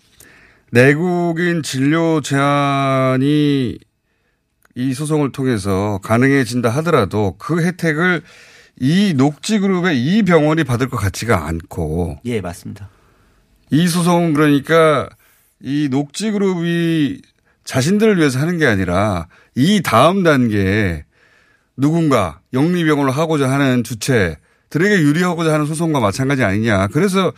내국인 0.76 1.64
진료 1.64 2.20
제한이 2.20 3.78
이 4.76 4.94
소송을 4.94 5.32
통해서 5.32 6.02
가능해진다 6.04 6.70
하더라도 6.70 7.38
그 7.38 7.64
혜택을 7.64 8.22
이 8.82 9.14
녹지그룹의 9.16 9.98
이 9.98 10.24
병원이 10.24 10.66
받을 10.66 10.90
것 10.90 10.98
같지가 10.98 11.48
않고 11.48 12.20
예, 12.26 12.42
맞습니다. 12.42 12.90
이 13.72 13.88
소송은 13.88 14.34
그러니까 14.34 15.08
이 15.62 15.88
녹지그룹이 15.90 17.22
자신들을 17.64 18.18
위해서 18.18 18.40
하는 18.40 18.58
게 18.58 18.66
아니라 18.66 19.30
이 19.56 19.82
다음 19.82 20.24
단계에 20.24 21.06
누군가 21.78 22.42
영리병원을 22.52 23.14
하고자 23.14 23.50
하는 23.50 23.86
주체들에게 23.86 25.04
유리하고자 25.04 25.54
하는 25.54 25.68
소송과 25.68 26.02
마찬가지 26.02 26.44
아니냐. 26.44 26.88
그래서 26.88 27.32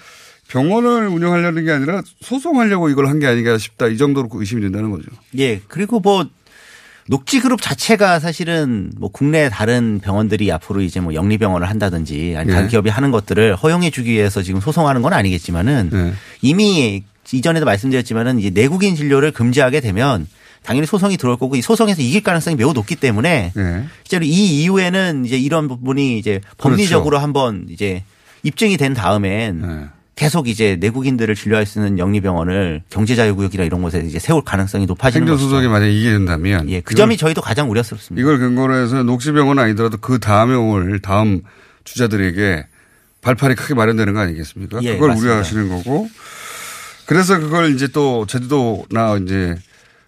병원을 0.49 1.07
운영하려는 1.07 1.65
게 1.65 1.71
아니라 1.71 2.01
소송하려고 2.21 2.89
이걸 2.89 3.07
한 3.07 3.19
게 3.19 3.27
아닌가 3.27 3.57
싶다. 3.57 3.88
이 3.88 3.97
정도로 3.97 4.29
의심이 4.31 4.62
된다는 4.62 4.91
거죠. 4.91 5.05
예, 5.38 5.60
그리고 5.67 5.99
뭐 5.99 6.25
녹지그룹 7.10 7.62
자체가 7.62 8.19
사실은 8.19 8.91
뭐 8.97 9.10
국내 9.10 9.49
다른 9.49 9.99
병원들이 10.03 10.51
앞으로 10.51 10.81
이제 10.81 10.99
뭐 10.99 11.13
영리병원을 11.13 11.69
한다든지 11.69 12.36
아니 12.38 12.51
다른 12.51 12.65
예. 12.65 12.69
기업이 12.69 12.89
하는 12.89 13.12
것들을 13.12 13.55
허용해 13.55 13.91
주기 13.91 14.12
위해서 14.12 14.41
지금 14.41 14.60
소송하는 14.60 15.01
건 15.01 15.13
아니겠지만은 15.13 15.89
네. 15.91 16.13
이미 16.41 17.03
이전에도 17.31 17.65
말씀드렸지만은 17.65 18.39
이제 18.39 18.49
내국인 18.49 18.95
진료를 18.95 19.31
금지하게 19.31 19.79
되면 19.79 20.27
당연히 20.63 20.86
소송이 20.86 21.15
들어올 21.17 21.38
거고 21.38 21.55
이 21.55 21.62
소송에서 21.62 22.01
이길 22.01 22.21
가능성이 22.23 22.57
매우 22.57 22.73
높기 22.73 22.95
때문에 22.95 23.53
네. 23.55 23.86
실제로 24.03 24.25
이 24.25 24.63
이후에는 24.63 25.23
이제 25.25 25.38
이런 25.38 25.67
부분이 25.69 26.17
이제 26.19 26.41
법리적으로 26.57 27.19
한번 27.19 27.67
이제 27.69 28.03
입증이 28.43 28.75
된 28.75 28.93
다음엔 28.93 29.62
네. 29.62 29.86
계속 30.17 30.47
이제 30.47 30.75
내국인들을 30.80 31.36
진료할 31.36 31.67
수 31.67 31.77
있는 31.77 31.99
영리병원을 31.99 32.82
경제자유구역이나 32.89 33.63
이런 33.63 33.84
곳에 33.84 33.99
이제 33.99 34.17
세울 34.17 34.41
가능성이 34.43 34.88
높아지는 34.88 35.27
것이죠. 35.27 35.43
행정소송이 35.45 35.67
만약에 35.71 35.91
이게 35.93 36.10
된다면. 36.12 36.67
예, 36.69 36.82
그 36.82 36.93
이걸- 36.93 36.95
점이 37.06 37.17
저희도 37.17 37.41
가장 37.41 37.69
우려스럽습니다. 37.69 38.19
이걸 38.19 38.39
근거로 38.39 38.75
해서 38.75 39.03
녹지병원 39.03 39.60
아니더라도 39.60 39.97
그 39.97 40.17
다음에 40.19 40.56
올 40.56 40.99
다음 41.01 41.41
주자들에게 41.84 42.65
발판이 43.21 43.53
크게 43.56 43.75
마련되는 43.75 44.12
거 44.15 44.19
아니겠습니까? 44.21 44.80
예, 44.82 44.93
그걸 44.93 45.10
맞습니다. 45.10 45.34
우려하시는 45.34 45.69
거고. 45.69 46.10
그래서 47.06 47.39
그걸 47.39 47.71
이제 47.75 47.88
또 47.88 48.25
제주도나 48.25 49.17
이제 49.23 49.56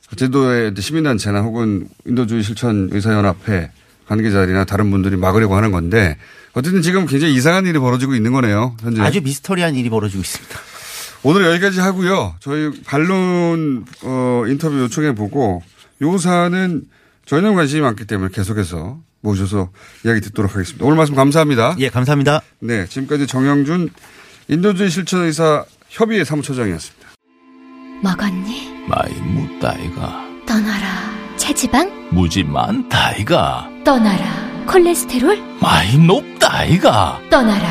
제주도의 0.09 0.73
시민단체나 0.75 1.41
혹은 1.41 1.87
인도주의 2.07 2.41
실천 2.41 2.89
의사연합회 2.91 3.69
관계자들이나 4.07 4.65
다른 4.65 4.89
분들이 4.89 5.17
막으려고 5.17 5.55
하는 5.55 5.71
건데 5.71 6.17
어쨌든 6.53 6.81
지금 6.81 7.05
굉장히 7.05 7.35
이상한 7.35 7.65
일이 7.65 7.77
벌어지고 7.79 8.15
있는 8.15 8.31
거네요. 8.31 8.75
현재. 8.81 9.01
아주 9.01 9.21
미스터리한 9.21 9.75
일이 9.75 9.89
벌어지고 9.89 10.21
있습니다. 10.21 10.59
오늘 11.23 11.45
여기까지 11.45 11.79
하고요. 11.79 12.35
저희 12.39 12.71
반론 12.83 13.85
어, 14.03 14.43
인터뷰 14.47 14.79
요청해 14.79 15.15
보고 15.15 15.61
요 16.01 16.17
사안은 16.17 16.83
저희는 17.25 17.55
관심이 17.55 17.81
많기 17.81 18.05
때문에 18.05 18.31
계속해서 18.33 18.99
모셔서 19.21 19.69
이야기 20.05 20.21
듣도록 20.21 20.55
하겠습니다. 20.55 20.85
오늘 20.85 20.97
말씀 20.97 21.13
감사합니다. 21.15 21.75
예, 21.79 21.89
감사합니다. 21.89 22.41
네, 22.59 22.87
지금까지 22.87 23.27
정영준 23.27 23.89
인도주의 24.47 24.89
실천의사 24.89 25.65
협의회 25.89 26.23
사무처장이었습니다. 26.23 27.07
먹었니? 28.01 28.85
많이 28.87 29.13
묻다이가 29.19 30.25
떠나라. 30.47 30.87
체지방? 31.35 32.09
무지 32.11 32.43
많다이가 32.43 33.69
떠나라. 33.83 34.58
콜레스테롤? 34.69 35.41
많이 35.59 35.97
높다이가 35.97 37.19
떠나라. 37.31 37.67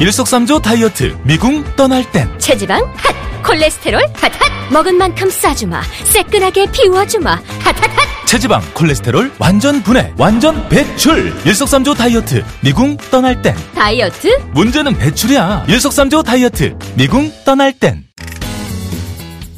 일석삼조 0.00 0.58
다이어트 0.60 1.16
미궁 1.22 1.64
떠날 1.76 2.10
땐 2.10 2.28
체지방? 2.38 2.82
핫! 2.96 3.14
콜레스테롤? 3.44 4.02
핫! 4.14 4.32
핫! 4.34 4.72
먹은 4.72 4.96
만큼 4.96 5.30
싸주마. 5.30 5.80
새끈하게 6.04 6.72
비워주마. 6.72 7.30
핫! 7.30 7.40
핫! 7.60 7.74
핫! 7.76 8.26
체지방 8.26 8.60
콜레스테롤 8.74 9.30
완전 9.38 9.80
분해 9.84 10.14
완전 10.18 10.68
배출 10.68 11.32
일석삼조 11.46 11.94
다이어트 11.94 12.44
미궁 12.64 12.96
떠날 13.12 13.40
땐 13.40 13.54
다이어트? 13.76 14.36
문제는 14.54 14.98
배출이야 14.98 15.66
일석삼조 15.68 16.24
다이어트 16.24 16.76
미궁 16.96 17.30
떠날 17.44 17.72
땐 17.72 18.04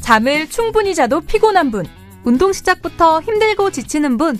잠을 0.01 0.47
충분히 0.47 0.93
자도 0.93 1.21
피곤한 1.21 1.71
분, 1.71 1.87
운동 2.23 2.53
시작부터 2.53 3.21
힘들고 3.21 3.71
지치는 3.71 4.17
분, 4.17 4.39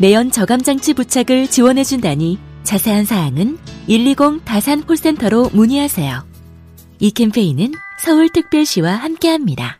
매연 0.00 0.30
저감장치 0.30 0.94
부착을 0.94 1.48
지원해준다니 1.48 2.38
자세한 2.62 3.04
사항은 3.04 3.58
120 3.86 4.44
다산 4.46 4.82
콜센터로 4.82 5.50
문의하세요. 5.52 6.26
이 7.00 7.10
캠페인은 7.10 7.72
서울특별시와 8.02 8.94
함께합니다. 8.94 9.79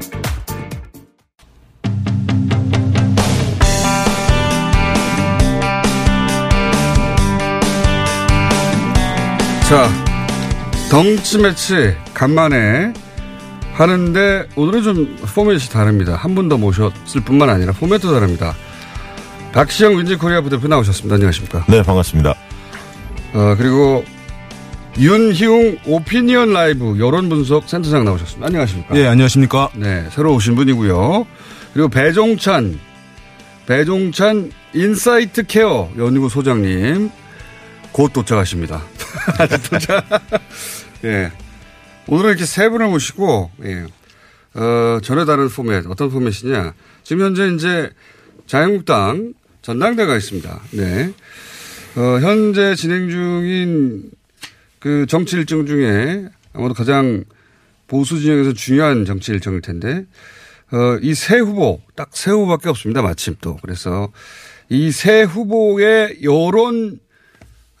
자, 9.71 9.89
덩치 10.89 11.37
매치 11.37 11.95
간만에 12.13 12.91
하는데 13.71 14.45
오늘은 14.57 14.83
좀 14.83 15.17
포맷이 15.33 15.69
다릅니다. 15.69 16.15
한 16.17 16.35
분 16.35 16.49
더 16.49 16.57
모셨을 16.57 17.21
뿐만 17.23 17.49
아니라 17.49 17.71
포맷도 17.71 18.11
다릅니다. 18.11 18.53
박시영 19.53 19.97
윈지 19.97 20.15
코리아 20.17 20.41
부대표 20.41 20.67
나오셨습니다. 20.67 21.15
안녕하십니까? 21.15 21.63
네, 21.69 21.81
반갑습니다. 21.83 22.33
어, 23.33 23.55
그리고 23.57 24.03
윤희웅 24.99 25.77
오피니언 25.85 26.51
라이브 26.51 26.99
여론 26.99 27.29
분석 27.29 27.69
센터장 27.69 28.03
나오셨습니다. 28.03 28.47
안녕하십니까? 28.47 28.93
예, 28.97 29.07
안녕하십니까? 29.07 29.69
네, 29.75 30.05
새로 30.11 30.33
오신 30.35 30.55
분이고요. 30.55 31.25
그리고 31.73 31.87
배종찬, 31.87 32.77
배종찬 33.67 34.51
인사이트케이 34.73 35.89
연구소 35.97 36.27
소장님 36.27 37.09
곧 37.91 38.13
도착하십니다. 38.13 38.83
아직 39.39 39.69
도착. 39.69 40.05
예. 41.03 41.31
오늘은 42.07 42.29
이렇게 42.31 42.45
세 42.45 42.69
분을 42.69 42.87
모시고, 42.87 43.51
예. 43.65 43.85
어, 44.53 44.99
전에 45.01 45.25
다른 45.25 45.49
포맷, 45.49 45.85
어떤 45.87 46.09
포맷이냐. 46.09 46.73
지금 47.03 47.25
현재 47.25 47.47
이제 47.53 47.89
자유한국당 48.47 49.33
전당대가 49.61 50.15
있습니다. 50.17 50.61
네. 50.71 51.13
어, 51.95 52.19
현재 52.21 52.75
진행 52.75 53.09
중인 53.09 54.11
그 54.79 55.05
정치 55.07 55.35
일정 55.37 55.65
중에 55.65 56.27
아마도 56.53 56.73
가장 56.73 57.23
보수 57.87 58.19
진영에서 58.19 58.53
중요한 58.53 59.05
정치 59.05 59.31
일정일 59.31 59.61
텐데, 59.61 60.05
어, 60.71 60.97
이 61.01 61.13
세 61.13 61.37
후보, 61.39 61.81
딱 61.95 62.09
세 62.13 62.31
후보밖에 62.31 62.69
없습니다. 62.69 63.01
마침 63.01 63.35
또. 63.41 63.57
그래서 63.61 64.11
이 64.69 64.91
세 64.91 65.23
후보의 65.23 66.19
여론, 66.23 66.99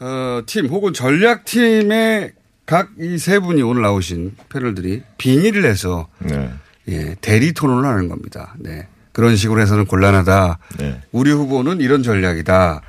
어, 0.01 0.41
팀 0.45 0.65
혹은 0.67 0.93
전략팀의 0.93 2.33
각 2.65 2.89
이 2.99 3.17
세 3.17 3.39
분이 3.39 3.61
오늘 3.61 3.81
나오신 3.81 4.35
패널들이 4.49 5.01
빙의를 5.17 5.65
해서 5.65 6.07
네. 6.19 6.49
예, 6.87 7.15
대리 7.21 7.53
토론을 7.53 7.87
하는 7.87 8.07
겁니다. 8.07 8.55
네. 8.59 8.87
그런 9.11 9.35
식으로 9.35 9.61
해서는 9.61 9.85
곤란하다. 9.85 10.57
네. 10.79 11.01
우리 11.11 11.31
후보는 11.31 11.81
이런 11.81 12.01
전략이다. 12.01 12.81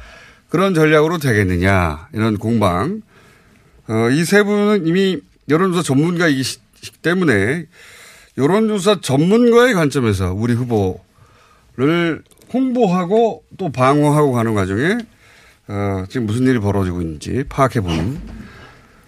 그런 0.49 0.73
전략으로 0.75 1.19
되겠느냐. 1.19 2.09
이런 2.13 2.37
공방. 2.39 3.03
어, 3.89 4.09
이 4.11 4.25
세 4.25 4.43
분은 4.45 4.87
이미 4.87 5.19
여론조사 5.49 5.83
전문가이기 5.83 6.43
시- 6.45 6.59
때문에 7.03 7.67
여론조사 8.39 9.01
전문가의 9.01 9.75
관점에서 9.75 10.33
우리 10.33 10.55
후보를 10.55 12.23
홍보하고 12.55 13.43
또 13.59 13.73
방어하고 13.73 14.33
가는 14.33 14.55
과정에 14.55 14.99
어, 15.69 16.05
지금 16.09 16.27
무슨 16.27 16.47
일이 16.47 16.59
벌어지고 16.59 17.01
있는지 17.03 17.45
파악해보는 17.49 18.21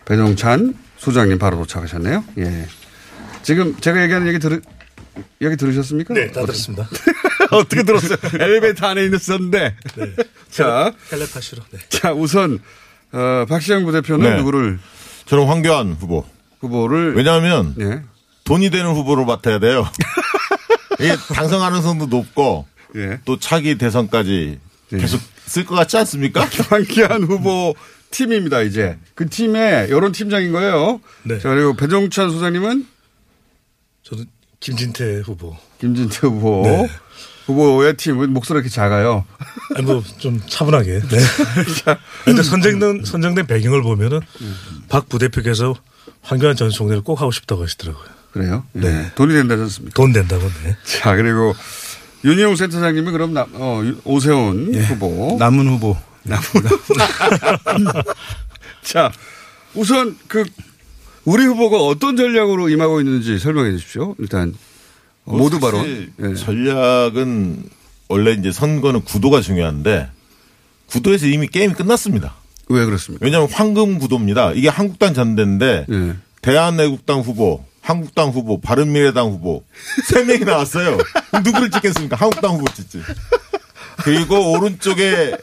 배정찬 0.04 0.74
소장님 0.98 1.38
바로 1.38 1.56
도착하셨네요. 1.58 2.24
예. 2.38 2.66
지금 3.42 3.78
제가 3.80 4.02
얘기하는 4.02 4.26
얘기 4.28 4.38
들으, 4.38 4.60
얘기 5.42 5.56
들으셨습니까? 5.56 6.14
네, 6.14 6.30
다 6.30 6.40
들었습니다. 6.42 6.88
어떻게 7.50 7.82
들었어요? 7.84 8.16
엘리베이터 8.40 8.86
안에 8.86 9.04
있었는데. 9.06 9.74
자, 10.50 10.92
텔레파시로. 11.10 11.62
네. 11.70 11.78
자, 11.88 12.12
우선, 12.12 12.60
어, 13.12 13.44
박시영 13.48 13.84
부대표는 13.84 14.30
네. 14.30 14.36
누구를 14.36 14.78
저는 15.26 15.46
황교안 15.46 15.92
후보. 15.92 16.24
후보를 16.60 17.14
왜냐하면 17.14 17.74
예. 17.80 18.02
돈이 18.44 18.70
되는 18.70 18.90
후보로 18.92 19.24
맡아야 19.24 19.58
돼요. 19.58 19.86
이게 21.00 21.16
당선 21.34 21.60
가능성도 21.60 22.06
높고 22.06 22.66
예. 22.96 23.20
또 23.24 23.38
차기 23.38 23.76
대선까지 23.76 24.60
계속 24.98 25.20
쓸 25.46 25.64
것 25.64 25.74
같지 25.74 25.96
않습니까? 25.98 26.46
황기한 26.70 27.24
후보 27.24 27.74
팀입니다, 28.10 28.62
이제. 28.62 28.98
그 29.14 29.28
팀의 29.28 29.90
여론 29.90 30.12
팀장인 30.12 30.52
거예요. 30.52 31.00
네. 31.24 31.38
자, 31.38 31.48
그리고 31.50 31.74
배종찬 31.74 32.30
소장님은 32.30 32.86
저는 34.04 34.26
김진태 34.60 35.20
후보. 35.24 35.56
김진태 35.80 36.26
후보. 36.26 36.62
네. 36.64 36.88
후보의 37.46 37.96
팀은 37.96 38.32
목소리 38.32 38.56
이렇게 38.58 38.70
작아요. 38.70 39.26
아니 39.74 39.84
뭐 39.84 40.02
좀 40.18 40.40
차분하게. 40.46 41.00
네. 41.00 41.18
근데 42.24 42.42
선정된 42.42 43.04
선정된 43.04 43.46
배경을 43.46 43.82
보면은 43.82 44.20
박 44.88 45.08
부대표께서 45.10 45.74
황교안 46.22 46.56
전 46.56 46.70
총리를 46.70 47.02
꼭 47.02 47.20
하고 47.20 47.30
싶다고 47.32 47.62
하시더라고요. 47.64 48.04
그래요? 48.32 48.64
네. 48.72 48.88
예. 48.88 49.12
돈이 49.14 49.34
된다지 49.34 49.62
않습니까? 49.62 49.94
돈 49.94 50.12
된다고. 50.14 50.42
네. 50.64 50.76
자, 50.84 51.14
그리고 51.16 51.54
윤희용 52.24 52.56
센터장님은 52.56 53.12
그럼 53.12 53.34
남, 53.34 53.46
어, 53.54 53.82
유- 53.84 54.00
오세훈 54.04 54.74
후보. 54.74 55.36
남은 55.38 55.68
후보. 55.68 55.96
자, 58.82 59.12
우선 59.74 60.16
그 60.28 60.44
우리 61.24 61.44
후보가 61.44 61.78
어떤 61.78 62.16
전략으로 62.16 62.68
임하고 62.68 63.00
있는지 63.00 63.38
설명해 63.38 63.72
주십시오. 63.72 64.14
일단 64.18 64.54
어, 65.24 65.36
모두. 65.36 65.58
사실 65.60 66.12
예. 66.22 66.34
전략은 66.34 67.64
원래 68.08 68.32
이제 68.32 68.52
선거는 68.52 69.02
구도가 69.02 69.40
중요한데 69.40 70.08
구도에서 70.86 71.26
이미 71.26 71.46
게임이 71.48 71.74
끝났습니다. 71.74 72.34
왜 72.68 72.84
그렇습니까? 72.84 73.24
왜냐하면 73.24 73.48
황금 73.50 73.98
구도입니다. 73.98 74.52
이게 74.52 74.68
한국당 74.68 75.12
전대인데 75.14 75.86
예. 75.90 76.14
대한애국당 76.42 77.20
후보, 77.20 77.64
한국당 77.84 78.30
후보, 78.30 78.60
바른미래당 78.60 79.28
후보 79.28 79.62
세 80.06 80.24
명이 80.24 80.40
나왔어요. 80.40 80.96
누구를 81.44 81.70
찍겠습니까? 81.70 82.16
한국당 82.16 82.52
후보 82.52 82.64
찍지. 82.72 83.02
그리고 83.98 84.52
오른쪽에 84.52 85.36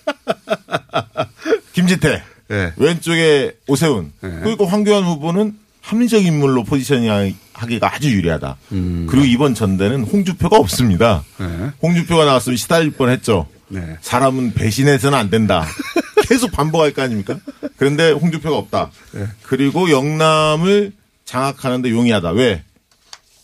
김지태, 1.74 2.24
예. 2.50 2.74
왼쪽에 2.78 3.56
오세훈, 3.68 4.12
예. 4.24 4.40
그리고 4.44 4.66
황교안 4.66 5.04
후보는 5.04 5.56
합리적 5.82 6.26
인물로 6.26 6.64
포지셔닝 6.64 7.36
하기가 7.54 7.94
아주 7.94 8.10
유리하다. 8.12 8.58
음. 8.72 9.08
그리고 9.10 9.26
이번 9.26 9.54
전대는 9.54 10.04
홍주표가 10.04 10.58
없습니다. 10.58 11.24
네. 11.38 11.72
홍주표가 11.82 12.26
나왔으면 12.26 12.58
시달릴 12.58 12.92
뻔했죠. 12.92 13.48
네. 13.68 13.98
사람은 14.02 14.54
배신해서는 14.54 15.18
안 15.18 15.30
된다. 15.30 15.66
계속 16.28 16.52
반복할 16.52 16.94
거 16.94 17.02
아닙니까? 17.02 17.38
그런데 17.78 18.12
홍주표가 18.12 18.58
없다. 18.58 18.92
네. 19.14 19.26
그리고 19.44 19.90
영남을 19.90 20.94
장악하는데 21.42 21.90
용이하다. 21.90 22.32
왜? 22.32 22.64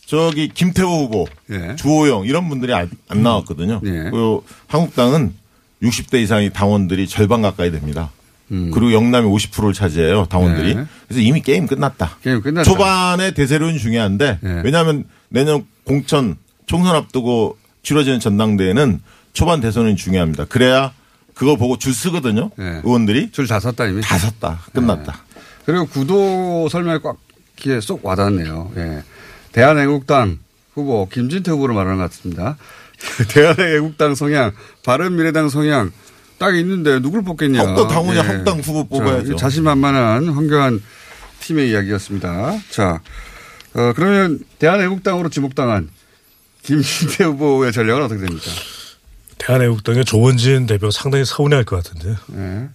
저기 0.06 0.48
김태호 0.50 0.88
후보, 1.06 1.26
예. 1.52 1.76
주호영 1.78 2.26
이런 2.26 2.48
분들이 2.50 2.74
안, 2.74 2.90
안 3.10 3.24
나왔거든요. 3.24 3.82
예. 3.86 3.90
그리고 4.04 4.44
한국당은 4.68 5.34
60대 5.82 6.22
이상의 6.22 6.52
당원들이 6.54 7.08
절반 7.08 7.42
가까이 7.42 7.72
됩니다. 7.72 8.12
음. 8.52 8.72
그리고 8.74 8.94
영남이 8.94 9.28
50%를 9.30 9.74
차지해요 9.74 10.26
당원들이. 10.26 10.76
네. 10.76 10.86
그래서 11.08 11.22
이미 11.22 11.42
게임 11.42 11.66
끝났다. 11.68 12.18
게임 12.22 12.42
끝났다. 12.42 12.64
초반에 12.70 13.32
대세론이 13.32 13.80
중요한데 13.80 14.40
예. 14.44 14.62
왜냐하면 14.64 15.06
내년 15.30 15.66
공천 15.86 16.38
총선 16.66 16.96
앞두고 16.96 17.58
치러지는 17.84 18.20
전당대회는 18.20 19.02
초반 19.34 19.60
대선이 19.62 19.96
중요합니다. 19.98 20.46
그래야 20.46 20.94
그거 21.34 21.56
보고 21.58 21.78
줄 21.78 21.94
서거든요. 21.94 22.52
예. 22.60 22.82
의원들이 22.84 23.32
줄 23.32 23.48
다 23.48 23.60
섰다 23.60 23.88
이미. 23.88 24.02
다 24.02 24.18
섰다. 24.18 24.60
끝났다. 24.74 25.24
그리고 25.66 25.86
구도 25.86 26.70
설명이 26.70 27.00
꽉 27.04 27.18
귀에 27.58 27.82
쏙 27.82 28.06
와닿네요. 28.06 28.72
예. 28.78 29.04
대한애국당 29.52 30.40
후보 30.74 31.08
김진태 31.10 31.52
후보를 31.52 31.76
말하는 31.76 31.98
것 31.98 32.10
같습니다. 32.10 32.58
대한애국당 33.30 34.16
성향, 34.16 34.52
바른미래당 34.86 35.50
성향 35.50 35.92
딱 36.38 36.56
있는데 36.56 37.00
누굴 37.00 37.24
뽑겠냐. 37.24 37.60
한국당 37.60 37.88
당원이 37.88 38.20
한국당 38.20 38.60
후보 38.60 38.88
뽑아야죠. 38.88 39.36
자, 39.36 39.36
자신만만한 39.36 40.30
황교안 40.30 40.82
팀의 41.42 41.70
이야기였습니다. 41.72 42.60
자, 42.70 43.02
어, 43.74 43.94
그러면 43.96 44.40
대한애국당으로 44.60 45.30
지목당한 45.30 45.90
김진태 46.64 47.24
후보의 47.24 47.72
전략은 47.72 48.04
어떻게 48.04 48.22
됩니까? 48.22 48.46
대한애국당의 49.38 50.06
조원진 50.06 50.66
대표가 50.66 50.92
상당히 50.92 51.26
서운해할 51.26 51.64
것 51.64 51.84
같은데. 51.84 52.18
예. 52.36 52.70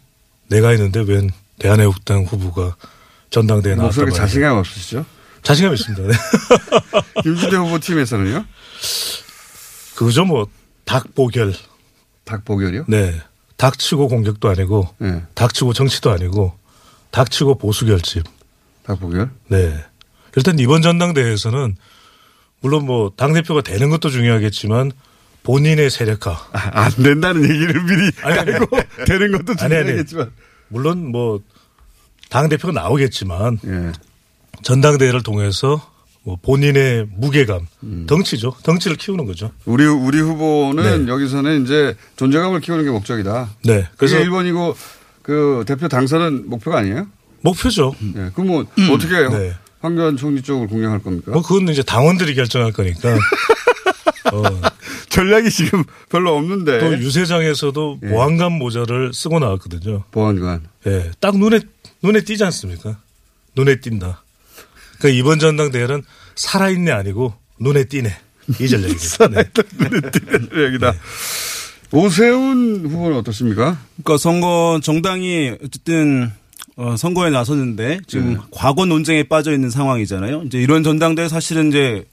내가 0.49 0.73
있는데 0.73 1.01
웬 1.01 1.31
대한애국당 1.59 2.25
후보가 2.25 2.77
전당대회 3.37 3.75
나왔다. 3.75 3.87
목소리 4.03 4.13
자신감 4.15 4.59
없으시죠? 4.59 5.05
자신감 5.43 5.75
있습니다. 5.75 6.07
네. 6.07 6.13
김진태 7.25 7.57
후보 7.57 7.79
팀에서는요? 7.81 8.45
그죠 9.97 10.25
뭐 10.25 10.47
닭보결. 10.85 11.55
닭보결이요? 12.25 12.85
네. 12.89 13.21
닭치고 13.57 14.09
공격도 14.09 14.49
아니고 14.49 14.89
네. 14.99 15.23
닭치고 15.35 15.73
정치도 15.73 16.11
아니고 16.11 16.57
닭치고 17.11 17.57
보수 17.59 17.87
결집. 17.87 18.25
닭보결? 18.85 19.31
네. 19.49 19.85
일단 20.37 20.59
이번 20.59 20.83
전당대회에서는 20.83 21.77
물론 22.61 22.87
뭐 22.87 23.11
당 23.17 23.33
대표가 23.33 23.63
되는 23.63 23.91
것도 23.91 24.11
중요하겠지만 24.11 24.93
본인의 25.43 25.91
세력화. 25.91 26.49
안 26.53 26.93
된다는 26.93 27.43
얘기를 27.43 27.83
미리 27.83 28.11
아니, 28.23 28.53
되는 29.07 29.33
것도 29.33 29.55
아니, 29.59 29.75
아니. 29.75 29.85
중요하겠지만. 29.87 30.31
물론 30.69 31.11
뭐 31.11 31.41
당 32.33 32.49
대표가 32.49 32.73
나오겠지만 32.73 33.59
예. 33.67 33.93
전당대회를 34.63 35.23
통해서 35.23 35.87
뭐 36.23 36.39
본인의 36.41 37.09
무게감, 37.15 37.67
음. 37.83 38.07
덩치죠. 38.09 38.55
덩치를 38.63 38.97
키우는 38.97 39.27
거죠. 39.27 39.51
우리 39.67 39.85
우리 39.85 40.19
후보는 40.19 41.05
네. 41.05 41.13
여기서는 41.13 41.65
이제 41.65 41.95
존재감을 42.17 42.61
키우는 42.61 42.85
게 42.85 42.91
목적이다. 42.91 43.51
네. 43.65 43.87
그래서 43.99 44.17
1번이고 44.17 44.75
그 45.21 45.65
대표 45.67 45.89
당선은 45.89 46.49
목표가 46.49 46.79
아니에요? 46.79 47.07
목표죠. 47.43 47.95
예. 48.17 48.31
그럼 48.33 48.47
뭐 48.47 48.65
어떻게 48.93 49.29
네. 49.29 49.53
황교안 49.81 50.17
총리 50.17 50.41
쪽을 50.41 50.69
공략할 50.69 51.01
겁니까? 51.01 51.33
뭐 51.33 51.43
그건 51.43 51.69
이제 51.69 51.83
당원들이 51.83 52.35
결정할 52.35 52.73
거니까. 52.73 53.15
어, 54.33 54.43
전략이 55.11 55.51
지금 55.51 55.85
별로 56.09 56.35
없는데. 56.35 56.79
또 56.79 56.99
유세장에서도 56.99 57.99
예. 58.05 58.09
보안관 58.09 58.53
모자를 58.53 59.13
쓰고 59.13 59.39
나왔거든요. 59.39 60.05
보안관. 60.13 60.63
예, 60.87 61.11
딱 61.21 61.37
눈에 61.37 61.61
눈에 62.03 62.23
띄지 62.23 62.45
않습니까? 62.45 62.99
눈에 63.55 63.81
띈다. 63.81 64.23
그러니까 64.99 65.19
이번 65.19 65.39
전당대회는 65.39 66.03
살아있네 66.35 66.91
아니고 66.91 67.35
눈에 67.61 67.85
띄네 67.85 68.17
이 68.61 68.69
전략이죠. 68.69 69.29
네. 69.31 69.45
눈에 69.79 70.11
띄는 70.11 70.49
전략이다. 70.49 70.95
오세훈 71.93 72.87
후보는 72.87 73.19
어떻습니까? 73.19 73.79
그러니까 74.03 74.19
선거 74.19 74.81
정당이 74.83 75.59
어쨌든 75.63 76.33
어, 76.77 76.97
선거에 76.97 77.31
나섰는데 77.31 78.01
지금 78.07 78.33
네. 78.35 78.39
과거 78.51 78.87
논쟁에 78.87 79.25
빠져 79.25 79.53
있는 79.53 79.69
상황이잖아요. 79.69 80.45
이제 80.47 80.59
이런 80.59 80.83
전당대회 80.83 81.29
사실은 81.29 81.69
이제 81.69 82.05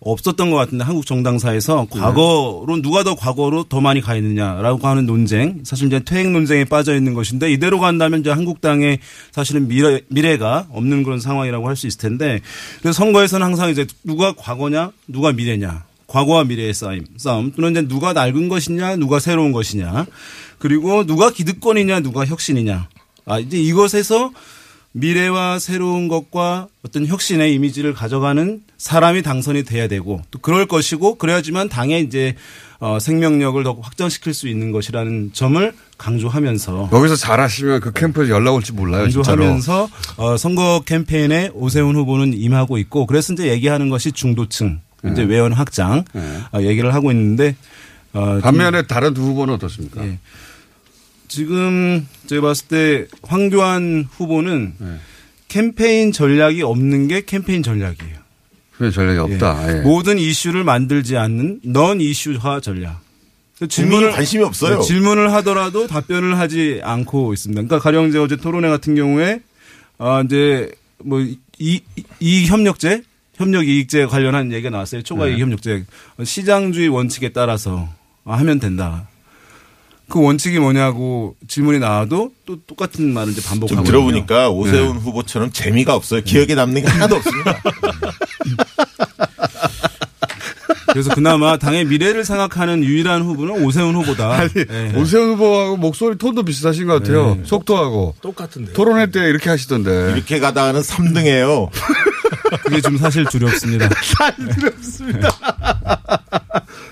없었던 0.00 0.50
것 0.50 0.56
같은데 0.56 0.84
한국 0.84 1.06
정당사에서 1.06 1.86
네. 1.92 2.00
과거로 2.00 2.82
누가 2.82 3.04
더 3.04 3.14
과거로 3.14 3.64
더 3.64 3.80
많이 3.80 4.00
가 4.00 4.16
있느냐라고 4.16 4.86
하는 4.86 5.06
논쟁 5.06 5.60
사실 5.64 5.86
이제 5.86 6.00
퇴행 6.00 6.32
논쟁에 6.32 6.64
빠져 6.64 6.96
있는 6.96 7.14
것인데 7.14 7.52
이대로 7.52 7.78
간다면 7.78 8.20
이제 8.20 8.30
한국당의 8.30 8.98
사실은 9.30 9.68
미래 9.68 10.00
미래가 10.08 10.66
없는 10.70 11.04
그런 11.04 11.20
상황이라고 11.20 11.68
할 11.68 11.78
수 11.78 11.86
있을 11.86 12.00
텐데 12.00 12.40
그래서 12.82 12.96
선거에서는 12.96 13.46
항상 13.46 13.70
이제 13.70 13.86
누가 14.02 14.32
과거냐 14.32 14.90
누가 15.06 15.30
미래냐 15.32 15.84
과거와 16.08 16.42
미래의 16.42 16.74
싸움, 16.74 17.04
싸움 17.16 17.52
또는 17.52 17.70
이제 17.70 17.86
누가 17.86 18.12
낡은 18.12 18.48
것이냐 18.48 18.96
누가 18.96 19.20
새로운 19.20 19.52
것이냐 19.52 20.06
그리고 20.58 21.06
누가 21.06 21.30
기득권이냐 21.30 22.00
누가 22.00 22.26
혁신이냐 22.26 22.88
아 23.28 23.38
이제 23.38 23.58
이것에서 23.58 24.32
미래와 24.92 25.58
새로운 25.58 26.08
것과 26.08 26.68
어떤 26.84 27.06
혁신의 27.06 27.54
이미지를 27.54 27.92
가져가는 27.92 28.62
사람이 28.78 29.22
당선이 29.22 29.64
돼야 29.64 29.86
되고 29.86 30.22
또 30.30 30.38
그럴 30.38 30.66
것이고 30.66 31.16
그래야지만 31.16 31.68
당의 31.68 32.02
이제 32.02 32.34
어, 32.80 32.98
생명력을 33.00 33.62
더 33.64 33.76
확장시킬 33.80 34.32
수 34.32 34.48
있는 34.48 34.72
것이라는 34.72 35.30
점을 35.32 35.72
강조하면서 35.98 36.90
여기서 36.92 37.16
잘하시면 37.16 37.80
그 37.80 37.92
캠프에서 37.92 38.32
연락 38.32 38.54
올지 38.54 38.72
몰라요. 38.72 39.02
강조하면서 39.02 39.88
어, 40.16 40.36
선거 40.36 40.82
캠페인에 40.86 41.50
오세훈 41.54 41.96
후보는 41.96 42.34
임하고 42.34 42.78
있고 42.78 43.06
그래서 43.06 43.32
이제 43.32 43.48
얘기하는 43.48 43.88
것이 43.88 44.12
중도층 44.12 44.80
이제 45.04 45.24
네. 45.24 45.34
외연 45.34 45.52
확장 45.52 46.04
어, 46.52 46.60
얘기를 46.62 46.94
하고 46.94 47.10
있는데 47.10 47.56
어, 48.12 48.38
반면에 48.40 48.82
다른 48.82 49.12
두 49.12 49.22
후보는 49.22 49.54
어떻습니까? 49.54 50.04
예. 50.04 50.18
지금 51.28 52.06
제가 52.26 52.42
봤을 52.42 52.68
때 52.68 53.06
황교안 53.22 54.08
후보는 54.10 54.74
네. 54.78 54.96
캠페인 55.48 56.12
전략이 56.12 56.62
없는 56.62 57.08
게 57.08 57.24
캠페인 57.24 57.62
전략이에요. 57.62 58.18
캠페인 58.72 58.92
전략이 58.92 59.18
없다. 59.18 59.78
예. 59.78 59.80
모든 59.82 60.18
이슈를 60.18 60.64
만들지 60.64 61.16
않는 61.16 61.60
넌 61.64 62.00
이슈화 62.00 62.60
전략. 62.60 63.00
국민이 63.66 64.10
관심이 64.12 64.44
없어요. 64.44 64.78
네, 64.78 64.86
질문을 64.86 65.32
하더라도 65.34 65.88
답변을 65.88 66.38
하지 66.38 66.80
않고 66.84 67.32
있습니다. 67.32 67.62
그러니까 67.62 67.80
가령 67.80 68.08
이제 68.08 68.18
어제 68.18 68.36
토론회 68.36 68.68
같은 68.68 68.94
경우에 68.94 69.40
아 69.98 70.22
이제 70.24 70.70
뭐이 70.98 71.38
이 71.58 72.46
협력제 72.46 73.02
협력 73.34 73.66
이익제 73.66 74.06
관련한 74.06 74.52
얘기가 74.52 74.70
나왔어요. 74.70 75.02
초과 75.02 75.26
네. 75.26 75.32
이익 75.32 75.40
협력제 75.40 75.84
시장주의 76.22 76.88
원칙에 76.88 77.30
따라서 77.30 77.88
하면 78.24 78.60
된다. 78.60 79.08
그 80.08 80.22
원칙이 80.22 80.58
뭐냐고 80.58 81.36
질문이 81.46 81.78
나와도 81.78 82.32
또 82.46 82.56
똑같은 82.66 83.12
말을 83.12 83.32
이제 83.32 83.42
반복하고 83.42 83.76
좀 83.76 83.84
들어보니까 83.84 84.50
오세훈 84.50 84.94
네. 84.94 85.02
후보처럼 85.02 85.52
재미가 85.52 85.94
없어요. 85.94 86.22
기억에 86.22 86.54
남는 86.54 86.82
게 86.82 86.88
하나도 86.88 87.16
없습니다. 87.16 87.60
그래서 90.90 91.14
그나마 91.14 91.58
당의 91.58 91.84
미래를 91.84 92.24
생각하는 92.24 92.82
유일한 92.82 93.22
후보는 93.22 93.62
오세훈 93.64 93.94
후보다. 93.94 94.32
아니, 94.40 94.52
네. 94.52 94.94
오세훈 94.96 95.34
후보하고 95.34 95.76
목소리 95.76 96.16
톤도 96.16 96.42
비슷하신 96.44 96.86
것 96.86 96.94
같아요. 96.94 97.34
네. 97.36 97.42
속도하고. 97.44 98.14
똑같은데. 98.22 98.72
토론회 98.72 99.10
때 99.10 99.20
이렇게 99.28 99.50
하시던데. 99.50 100.12
이렇게 100.14 100.40
가다가는 100.40 100.80
3등이에요. 100.80 101.70
그게 102.64 102.80
좀 102.80 102.96
사실 102.96 103.24
두렵습니다. 103.26 103.88
사실 104.02 104.48
두렵습니다. 104.48 105.30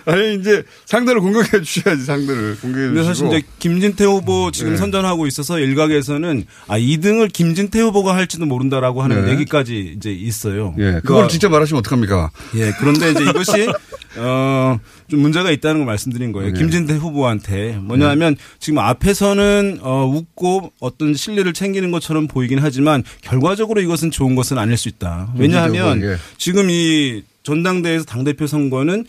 아니 0.08 0.36
이제 0.36 0.62
상대를 0.84 1.20
공격해 1.20 1.62
주셔야지 1.62 2.04
상대를 2.04 2.58
공격해 2.60 2.88
주시고. 2.88 3.04
사실 3.04 3.26
이제 3.26 3.42
김진태 3.58 4.04
후보 4.04 4.52
지금 4.52 4.70
네. 4.70 4.76
선전하고 4.76 5.26
있어서 5.26 5.58
일각에서는 5.58 6.44
아 6.68 6.78
2등을 6.78 7.32
김진태 7.32 7.80
후보가 7.80 8.14
할지도 8.14 8.46
모른다라고 8.46 9.02
하는 9.02 9.24
네. 9.24 9.32
얘기까지 9.32 9.94
이제 9.96 10.12
있어요. 10.12 10.74
예, 10.78 10.84
그걸 10.84 11.02
그러니까 11.02 11.28
직접 11.28 11.48
말하시면 11.48 11.80
어떡합니까? 11.80 12.30
예, 12.54 12.72
그런데 12.78 13.10
이제 13.10 13.24
이것이 13.24 13.66
어, 14.18 14.78
좀 15.08 15.20
문제가 15.20 15.50
있다는 15.50 15.80
걸 15.80 15.86
말씀드린 15.86 16.30
거예요. 16.30 16.52
네. 16.52 16.58
김진태 16.58 16.94
후보한테 16.94 17.76
뭐냐면 17.82 18.36
지금 18.60 18.78
앞에서는 18.78 19.78
어, 19.82 20.06
웃고 20.06 20.72
어떤 20.78 21.14
신뢰를 21.14 21.52
챙기는 21.52 21.90
것처럼 21.90 22.28
보이긴 22.28 22.60
하지만 22.60 23.02
결과적으로 23.22 23.80
이것은 23.80 24.12
좋은 24.12 24.36
것은 24.36 24.56
아닐 24.56 24.76
수 24.76 24.88
있다. 24.88 25.32
왜냐하면 25.36 25.72
김진태 25.74 26.06
후보에게. 26.06 26.20
지금 26.38 26.70
이 26.70 27.24
전당대회에서 27.42 28.04
당대표 28.04 28.46
선거는 28.46 29.06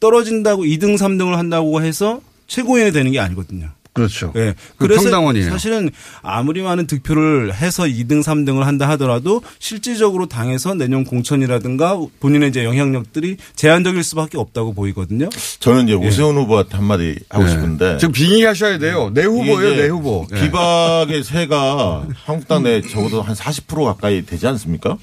떨어진다고 0.00 0.64
2등, 0.64 0.96
3등을 0.96 1.32
한다고 1.32 1.82
해서 1.82 2.20
최고위원이 2.46 2.92
되는 2.92 3.12
게 3.12 3.18
아니거든요. 3.20 3.70
그렇죠. 3.96 4.30
예. 4.36 4.54
그 4.76 4.86
그래서 4.86 5.04
평당원이에요. 5.04 5.48
사실은 5.48 5.90
아무리 6.20 6.60
많은 6.60 6.86
득표를 6.86 7.54
해서 7.54 7.84
2등, 7.84 8.22
3등을 8.22 8.60
한다 8.60 8.86
하더라도 8.90 9.40
실질적으로 9.58 10.26
당에서 10.26 10.74
내년 10.74 11.04
공천이라든가 11.04 11.98
본인의 12.20 12.50
이제 12.50 12.62
영향력들이 12.62 13.38
제한적일 13.54 14.02
수밖에 14.02 14.36
없다고 14.36 14.74
보이거든요. 14.74 15.30
저는 15.60 15.84
이제 15.84 15.92
예. 15.92 16.06
오세훈 16.06 16.36
후보한테 16.36 16.76
한마디 16.76 17.18
하고 17.30 17.44
네. 17.44 17.50
싶은데. 17.50 17.96
지금 17.96 18.12
빙의하셔야 18.12 18.78
돼요. 18.78 19.10
내 19.14 19.24
후보예요, 19.24 19.76
내 19.76 19.88
후보. 19.88 20.26
예. 20.36 20.42
비박의 20.42 21.24
세가 21.24 22.06
한국당 22.26 22.64
내 22.64 22.82
적어도 22.82 23.22
한 23.22 23.34
40% 23.34 23.82
가까이 23.82 24.26
되지 24.26 24.46
않습니까? 24.46 24.98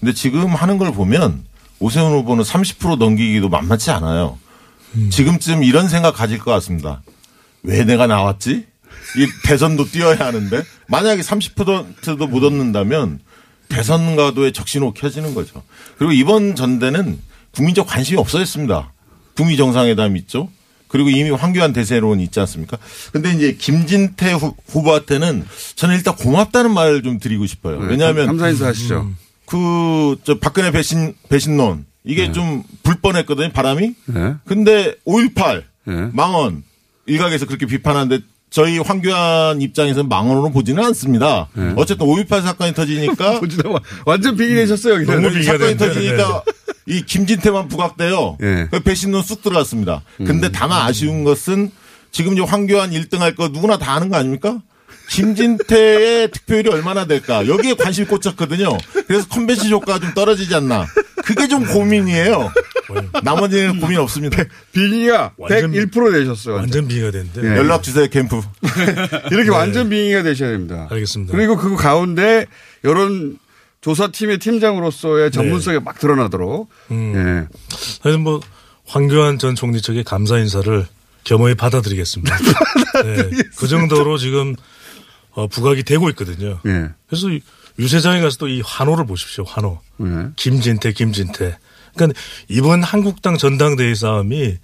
근데 0.00 0.12
지금 0.12 0.48
하는 0.48 0.78
걸 0.78 0.92
보면 0.92 1.44
오세훈 1.82 2.12
후보는 2.12 2.44
30% 2.44 2.96
넘기기도 2.96 3.48
만만치 3.48 3.90
않아요. 3.90 4.38
지금쯤 5.10 5.64
이런 5.64 5.88
생각 5.88 6.12
가질 6.12 6.38
것 6.38 6.50
같습니다. 6.52 7.02
왜 7.62 7.84
내가 7.84 8.06
나왔지? 8.06 8.66
이 9.16 9.26
대선도 9.44 9.86
뛰어야 9.86 10.18
하는데 10.18 10.62
만약에 10.86 11.22
30%도 11.22 12.26
못 12.28 12.44
얻는다면 12.44 13.20
대선 13.68 14.16
가도에 14.16 14.52
적신호 14.52 14.92
켜지는 14.92 15.34
거죠. 15.34 15.62
그리고 15.98 16.12
이번 16.12 16.54
전대는 16.54 17.18
국민적 17.52 17.86
관심이 17.86 18.18
없어졌습니다. 18.18 18.92
북미 19.34 19.56
정상회담 19.56 20.16
있죠. 20.18 20.48
그리고 20.88 21.08
이미 21.08 21.30
황교안 21.30 21.72
대세론 21.72 22.20
있지 22.20 22.38
않습니까? 22.40 22.76
근데 23.12 23.32
이제 23.32 23.54
김진태 23.54 24.34
후, 24.34 24.54
후보한테는 24.68 25.46
저는 25.74 25.96
일단 25.96 26.14
고맙다는 26.14 26.72
말을 26.72 27.02
좀 27.02 27.18
드리고 27.18 27.46
싶어요. 27.46 27.80
네, 27.80 27.86
왜냐하면 27.88 28.26
감사 28.26 28.50
인사하시죠. 28.50 29.10
그, 29.46 30.16
저, 30.24 30.38
박근혜 30.38 30.70
배신, 30.70 31.14
배신론. 31.28 31.86
이게 32.04 32.32
좀불 32.32 32.96
뻔했거든요, 33.00 33.50
바람이. 33.50 33.94
네. 34.06 34.34
근데 34.44 34.94
5.18, 35.06 35.62
네. 35.86 36.08
망언. 36.12 36.64
일각에서 37.06 37.46
그렇게 37.46 37.66
비판하는데 37.66 38.20
저희 38.50 38.78
황교안 38.78 39.60
입장에서는 39.62 40.08
망언으로 40.08 40.50
보지는 40.50 40.84
않습니다. 40.84 41.48
네. 41.54 41.72
어쨌든 41.76 42.06
5.18 42.06 42.42
사건이 42.42 42.74
터지니까. 42.74 43.40
완전 44.06 44.36
빙의되셨어요, 44.36 44.94
여기는. 44.94 45.14
너무 45.22 45.42
사건이 45.42 45.76
빙의가 45.76 45.86
터지니까 45.86 46.42
이 46.86 47.02
김진태만 47.02 47.68
부각돼요. 47.68 48.36
예. 48.42 48.68
그 48.70 48.80
배신론 48.80 49.22
쑥 49.22 49.42
들어갔습니다. 49.42 50.02
근데 50.18 50.48
음. 50.48 50.52
다만 50.52 50.82
아쉬운 50.86 51.22
것은 51.24 51.70
지금 52.10 52.32
이제 52.34 52.42
황교안 52.42 52.90
1등 52.90 53.18
할 53.18 53.34
거 53.36 53.48
누구나 53.48 53.78
다 53.78 53.92
아는 53.94 54.08
거 54.10 54.16
아닙니까? 54.16 54.60
김진태의 55.08 56.30
득표율이 56.30 56.70
얼마나 56.70 57.04
될까? 57.06 57.46
여기에 57.46 57.74
관심이 57.74 58.06
꽂혔거든요. 58.06 58.76
그래서 59.06 59.26
컨벤션 59.28 59.70
효과가 59.70 59.98
좀 60.00 60.14
떨어지지 60.14 60.54
않나. 60.54 60.86
그게 61.24 61.46
좀 61.48 61.64
고민이에요. 61.66 62.52
나머지는 63.22 63.80
고민 63.80 63.98
없습니다. 63.98 64.42
빙의가 64.72 65.32
완전- 65.36 65.70
101% 65.72 66.12
되셨어요. 66.12 66.56
완전 66.56 66.88
빙의가 66.88 67.10
됐는데. 67.10 67.42
예. 67.42 67.56
연락 67.56 67.82
주세요, 67.82 68.06
캠프. 68.08 68.40
이렇게 69.30 69.50
완전 69.50 69.88
빙의가 69.88 70.22
되셔야 70.22 70.50
됩니다. 70.50 70.88
알겠습니다. 70.90 71.32
그리고 71.32 71.56
그 71.56 71.76
가운데 71.76 72.46
여론 72.84 73.38
조사팀의 73.80 74.38
팀장으로서의 74.38 75.30
전문성이 75.30 75.78
막 75.80 75.98
드러나도록. 75.98 76.68
음. 76.90 77.12
예. 77.14 77.56
하여튼 78.02 78.22
뭐 78.22 78.40
황교안 78.86 79.38
전 79.38 79.54
총리 79.54 79.80
측의 79.80 80.04
감사 80.04 80.38
인사를 80.38 80.86
겸허히 81.24 81.54
받아들이겠습니다. 81.56 82.36
네, 83.04 83.30
그 83.56 83.68
정도로 83.68 84.18
지금 84.18 84.54
어, 85.34 85.46
부각이 85.46 85.82
되고 85.82 86.08
있거든요. 86.10 86.60
예. 86.66 86.90
그래서 87.06 87.30
이 87.30 87.40
유세장에 87.78 88.20
가서 88.20 88.36
또 88.38 88.48
이 88.48 88.60
환호를 88.64 89.06
보십시오. 89.06 89.44
환호. 89.44 89.80
예. 90.00 90.28
김진태, 90.36 90.92
김진태. 90.92 91.58
그러니까 91.94 92.18
이번 92.48 92.82
한국당 92.82 93.36
전당대회 93.38 93.94
싸움이 93.94 94.56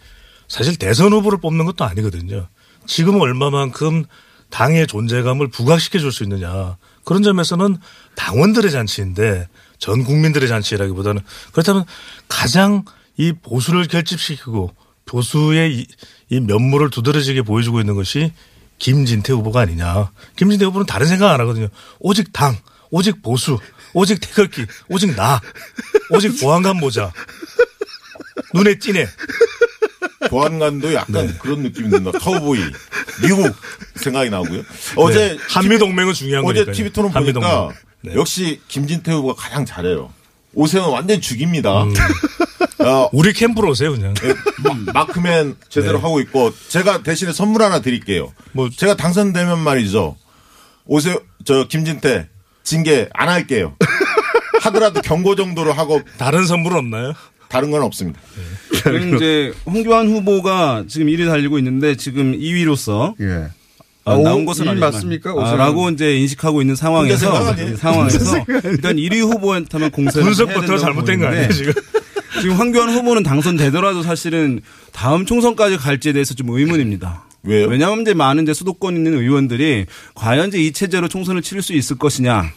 사실 0.49 0.77
대선 0.77 1.13
후보를 1.13 1.41
뽑는 1.41 1.65
것도 1.67 1.85
아니거든요. 1.85 2.49
지금 2.87 3.21
얼마만큼 3.21 4.05
당의 4.51 4.87
존재감을 4.87 5.49
부각시켜 5.49 5.99
줄 5.99 6.11
수 6.13 6.23
있느냐. 6.23 6.77
그런 7.05 7.23
점에서는 7.23 7.77
당원들의 8.15 8.71
잔치인데 8.71 9.47
전 9.79 10.05
국민들의 10.05 10.49
잔치라기보다는 10.49 11.23
그렇다면 11.53 11.85
가장 12.29 12.85
이 13.17 13.33
보수를 13.33 13.87
결집시키고 13.89 14.75
보수의 15.07 15.75
이, 15.75 15.87
이 16.31 16.41
면모를 16.41 16.91
두드러지게 16.91 17.43
보여주고 17.43 17.81
있는 17.81 17.95
것이 17.95 18.33
김진태 18.79 19.33
후보가 19.33 19.61
아니냐. 19.61 20.11
김진태 20.37 20.65
후보는 20.67 20.87
다른 20.87 21.07
생각 21.07 21.33
안 21.33 21.41
하거든요. 21.41 21.69
오직 21.99 22.33
당, 22.33 22.57
오직 22.91 23.23
보수, 23.23 23.59
오직 23.93 24.21
태극기, 24.21 24.67
오직 24.89 25.15
나, 25.17 25.41
오직 26.11 26.41
보안관 26.41 26.77
모자. 26.79 27.13
눈에 28.55 28.79
띄네. 28.79 29.07
보안관도 30.31 30.95
약간 30.95 31.27
네. 31.27 31.35
그런 31.41 31.63
느낌이 31.63 31.91
든다. 31.91 32.13
카우보이. 32.19 32.61
미국 33.23 33.55
생각이 33.97 34.31
나고요. 34.31 34.63
어제 34.97 35.37
네. 35.37 35.39
한미 35.49 35.79
동맹은 35.79 36.13
중요한 36.13 36.45
어제 36.45 36.65
거니까요. 36.65 36.75
TV 36.75 36.93
토론. 36.93 37.13
보니까 37.13 37.71
네. 38.03 38.15
역시 38.15 38.61
김진태 38.69 39.13
후보가 39.13 39.35
가장 39.41 39.65
잘해요. 39.65 40.13
오세훈 40.55 40.91
완전 40.91 41.21
죽입니다. 41.21 41.85
음. 41.85 41.93
어, 42.81 43.09
우리 43.13 43.33
캠프로 43.33 43.71
오세요, 43.71 43.91
그냥. 43.93 44.15
예, 44.25 44.35
마- 44.63 44.93
마크맨 45.05 45.57
제대로 45.69 45.99
네. 45.99 46.03
하고 46.03 46.21
있고 46.21 46.53
제가 46.69 47.03
대신에 47.03 47.33
선물 47.33 47.63
하나 47.63 47.81
드릴게요. 47.81 48.33
뭐 48.53 48.69
제가 48.71 48.97
당선되면 48.97 49.59
말이죠. 49.59 50.17
오세훈 50.87 51.19
저 51.45 51.67
김진태 51.69 52.29
징계 52.63 53.09
안 53.15 53.29
할게요. 53.29 53.75
하더라도 54.63 55.01
경고 55.01 55.35
정도로 55.37 55.73
하고 55.73 56.01
다른 56.19 56.47
선물은 56.47 56.79
없나요? 56.79 57.15
다른 57.49 57.71
건 57.71 57.83
없습니다. 57.83 58.21
그럼 58.83 59.17
이제 59.17 59.53
홍교안 59.67 60.09
후보가 60.09 60.85
지금 60.89 61.07
1위 61.09 61.27
달리고 61.27 61.59
있는데 61.59 61.97
지금 61.97 62.39
2위로서 62.39 63.15
예. 63.21 63.49
아, 64.05 64.13
아, 64.13 64.19
나온 64.19 64.43
오- 64.43 64.47
것은 64.47 64.65
이 64.67 64.69
아니지만 64.71 64.93
맞습니까? 64.93 65.35
아? 65.37 65.57
라고 65.57 65.91
이제 65.91 66.17
인식하고 66.17 66.61
있는 66.63 66.77
상황에서 66.77 67.55
상황에서? 67.77 68.45
일단 68.65 68.97
1위 68.97 69.21
후보한테만 69.21 69.91
공세를 69.91 70.25
분석부터 70.25 70.79
잘못된 70.79 71.21
거 71.21 71.27
아니에요, 71.27 71.51
지금? 71.53 71.73
지금 72.41 72.57
황교안 72.57 72.91
후보는 72.91 73.23
당선되더라도 73.23 74.03
사실은 74.03 74.61
다음 74.93 75.27
총선까지 75.27 75.77
갈지에 75.77 76.13
대해서 76.13 76.35
좀 76.35 76.51
의문입니다. 76.51 77.25
왜요? 77.43 77.67
왜냐하면 77.69 78.03
이제 78.03 78.15
많은 78.15 78.43
이제 78.45 78.53
수도권 78.55 78.97
있는 78.97 79.15
의원들이 79.15 79.87
과연 80.15 80.49
이제 80.49 80.59
이 80.59 80.73
체제로 80.73 81.09
총선을 81.09 81.43
치를 81.43 81.63
수 81.63 81.73
있을 81.73 81.97
것이냐. 81.97 82.53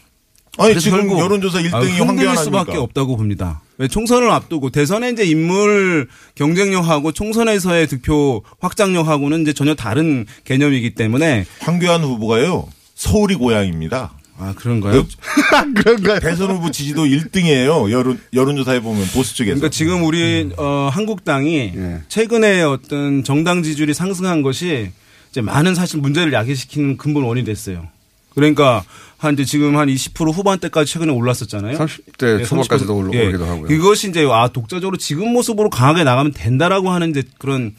아니 0.58 0.78
지금 0.80 1.18
여론조사 1.18 1.60
1등이 1.60 2.02
아, 2.02 2.06
황교안 2.06 2.36
수밖에? 2.36 2.76
없다고 2.78 3.16
봅니다. 3.16 3.62
왜 3.78 3.88
총선을 3.88 4.30
앞두고 4.30 4.70
대선에 4.70 5.10
이제 5.10 5.24
인물 5.24 6.08
경쟁력하고 6.36 7.14
총선에서의 7.14 7.88
득표 7.88 8.44
확장력하고는 8.60 9.44
이제 9.44 9.54
전혀 9.54 9.74
다른 9.76 10.26
개념이기 10.44 10.94
때문에 10.96 11.46
황교안 11.60 12.04
후보가요 12.04 12.68
서울이 12.96 13.36
고향입니다. 13.36 14.12
아 14.42 14.54
그런가요? 14.56 15.06
그런가요? 15.78 16.20
대선 16.20 16.50
후보 16.52 16.72
지지도 16.72 17.04
1등이에요. 17.06 17.92
여론 17.92 18.20
여론조사해 18.34 18.82
보면 18.82 19.06
보수 19.14 19.36
쪽에서. 19.36 19.56
그러니까 19.56 19.70
지금 19.70 20.04
우리 20.04 20.50
어, 20.58 20.90
한국당이 20.92 21.74
최근에 22.08 22.64
어떤 22.64 23.24
정당 23.24 23.62
지지율이 23.62 23.94
상승한 23.94 24.42
것이 24.42 24.90
이제 25.30 25.42
많은 25.42 25.76
사실 25.76 26.00
문제를 26.00 26.34
야기시키는 26.34 26.98
근본 26.98 27.24
원인이 27.24 27.46
됐어요. 27.46 27.88
그러니까 28.34 28.84
한 29.18 29.34
이제 29.36 29.46
지금 29.46 29.78
한 29.78 29.88
20% 29.90 30.34
후반대까지 30.34 30.92
최근에 30.92 31.12
올랐었잖아요. 31.12 31.78
30대 31.78 32.46
초반까지도 32.46 32.96
올라- 32.96 33.12
예. 33.14 33.24
오르기도 33.26 33.46
하고요. 33.46 33.72
이것이 33.76 34.10
이제 34.10 34.26
아 34.32 34.48
독자적으로 34.48 34.98
지금 34.98 35.32
모습으로 35.34 35.70
강하게 35.70 36.04
나가면 36.04 36.32
된다라고 36.34 36.90
하는 36.90 37.12
이제 37.12 37.24
그런 37.38 37.76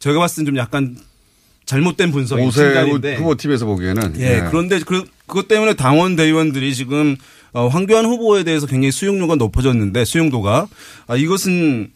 제가 0.00 0.18
봤을 0.18 0.42
땐 0.42 0.46
좀 0.46 0.56
약간 0.58 0.96
잘못된 1.64 2.10
분석이 2.12 2.42
오세훈 2.42 2.74
진단인데. 2.74 3.16
후보 3.16 3.34
팀에서 3.36 3.64
보기에는 3.64 4.20
예, 4.20 4.44
그런데 4.50 4.80
그, 4.80 5.04
그것 5.26 5.48
때문에 5.48 5.74
당원 5.74 6.16
대의원들이 6.16 6.74
지금 6.74 7.16
어, 7.52 7.68
황교안 7.68 8.04
후보에 8.04 8.44
대해서 8.44 8.66
굉장히 8.66 8.90
수용료가 8.90 9.36
높아졌는데 9.36 10.04
수용도가 10.04 10.66
아, 11.06 11.16
이것은 11.16 11.92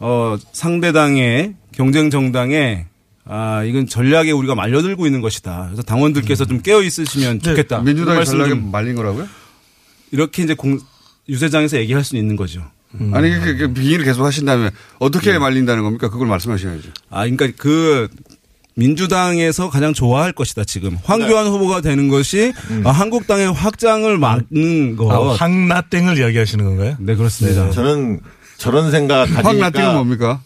어, 0.00 0.36
상대당의 0.52 1.54
경쟁 1.72 2.10
정당에 2.10 2.86
아, 3.26 3.64
이건 3.64 3.86
전략에 3.86 4.32
우리가 4.32 4.54
말려들고 4.54 5.06
있는 5.06 5.20
것이다. 5.20 5.64
그래서 5.66 5.82
당원들께서 5.82 6.44
좀 6.46 6.60
깨어 6.60 6.82
있으시면 6.82 7.40
좋겠다. 7.40 7.82
네. 7.82 7.94
그런 7.94 8.16
말씀 8.16 8.32
전략에 8.32 8.50
좀 8.50 8.70
말린 8.70 8.94
거라고요? 8.96 9.28
이렇게 10.10 10.42
이제 10.42 10.54
공, 10.54 10.78
유세장에서 11.28 11.78
얘기할 11.78 12.04
수 12.04 12.16
있는 12.16 12.36
거죠. 12.36 12.62
아니 13.12 13.30
그, 13.40 13.56
그 13.56 13.72
비인을 13.72 14.04
계속 14.04 14.24
하신다면 14.24 14.70
어떻게 15.00 15.36
말린다는 15.38 15.82
겁니까? 15.82 16.10
그걸 16.10 16.28
말씀하셔야죠. 16.28 16.90
아, 17.10 17.22
그러니까 17.22 17.48
그 17.56 18.08
민주당에서 18.76 19.70
가장 19.70 19.92
좋아할 19.92 20.32
것이다 20.32 20.64
지금 20.64 20.98
황교안 21.04 21.46
후보가 21.46 21.80
되는 21.80 22.08
것이 22.08 22.52
아, 22.84 22.90
한국당의 22.90 23.52
확장을 23.52 24.18
막는 24.18 24.96
거. 24.96 25.12
아, 25.32 25.34
황나땡을 25.36 26.18
이야기하시는 26.18 26.64
건가요? 26.64 26.96
네 26.98 27.14
그렇습니다. 27.14 27.70
저는 27.70 28.20
저런 28.58 28.90
생각 28.90 29.26
가지니까 29.26 29.48
황나땡은 29.48 29.94
뭡니까? 29.94 30.40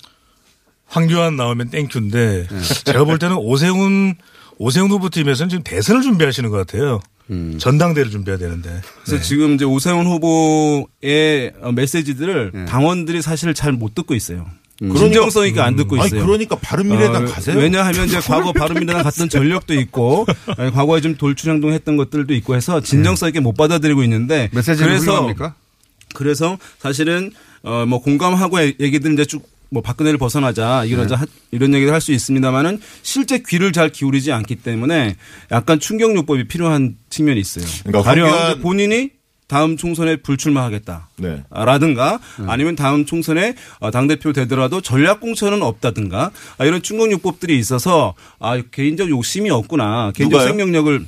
황교안 0.86 1.36
나오면 1.36 1.70
땡큐인데 1.70 2.46
네. 2.50 2.60
제가 2.84 3.04
볼 3.04 3.18
때는 3.18 3.36
오세훈 3.36 4.14
오세훈 4.58 4.90
후보 4.90 5.08
팀에서는 5.08 5.48
지금 5.50 5.62
대선을 5.62 6.02
준비하시는 6.02 6.50
것 6.50 6.66
같아요. 6.66 7.00
음. 7.30 7.58
전당대를 7.58 8.10
준비해야 8.10 8.38
되는데. 8.38 8.80
그래서 9.04 9.22
지금 9.22 9.54
이제 9.54 9.64
오세훈 9.66 10.06
후보의 10.06 11.52
어, 11.60 11.72
메시지들을 11.72 12.50
네. 12.54 12.64
당원들이 12.64 13.20
사실 13.22 13.52
잘 13.54 13.72
못 13.72 13.94
듣고 13.94 14.14
있어요. 14.14 14.46
음. 14.82 14.94
진정성 14.94 15.46
있게 15.48 15.60
안 15.60 15.74
듣고 15.76 15.96
아니, 15.96 16.06
있어요. 16.06 16.24
그러니까 16.24 16.56
바른미래당 16.56 17.24
어, 17.24 17.26
가세요. 17.26 17.58
왜냐하면 17.58 18.06
이제 18.06 18.20
과거 18.26 18.52
바른미래당 18.52 19.02
갔던 19.02 19.28
전력도 19.28 19.74
있고 19.74 20.24
아니, 20.56 20.70
과거에 20.70 21.00
좀 21.00 21.16
돌출행동 21.16 21.72
했던 21.72 21.96
것들도 21.96 22.32
있고 22.34 22.54
해서 22.54 22.80
진정성 22.80 23.28
있게 23.28 23.40
못 23.40 23.54
받아들이고 23.56 24.02
있는데 24.04 24.48
메시지는 24.52 24.88
그래서 24.88 25.02
훌륭합니까? 25.10 25.54
그래서 26.14 26.58
사실은 26.78 27.32
어 27.62 27.84
뭐 27.86 28.00
공감하고 28.00 28.60
얘기들 28.62 29.12
이제 29.14 29.24
쭉뭐 29.24 29.82
박근혜를 29.82 30.16
벗어나자 30.16 30.84
이런 30.84 31.08
네. 31.08 31.16
자 31.16 31.26
이런 31.50 31.74
얘기를 31.74 31.92
할 31.92 32.00
수 32.00 32.12
있습니다만은 32.12 32.80
실제 33.02 33.42
귀를 33.46 33.72
잘 33.72 33.90
기울이지 33.90 34.30
않기 34.30 34.56
때문에 34.56 35.16
약간 35.50 35.80
충격요법이 35.80 36.46
필요한 36.46 36.96
측면이 37.10 37.40
있어요. 37.40 37.64
그러니까 37.84 38.02
가령 38.08 38.60
본인이 38.62 39.10
다음 39.49 39.78
총선에 39.78 40.16
불출마하겠다. 40.16 41.09
네. 41.16 41.42
라든가 41.51 42.20
네. 42.38 42.44
아니면 42.49 42.76
다음 42.76 43.07
총선에 43.07 43.55
어, 43.80 43.90
당대표 43.90 44.32
되더라도 44.32 44.82
전략 44.82 45.20
공천은 45.20 45.62
없다든가 45.62 46.30
아, 46.59 46.64
이런 46.64 46.82
충격요법들이 46.82 47.59
있어서 47.59 48.14
아, 48.38 48.61
개인적 48.70 49.09
욕심이 49.09 49.51
없구나. 49.51 50.12
개인적 50.14 50.38
누가요? 50.38 50.49
생명력을 50.49 51.07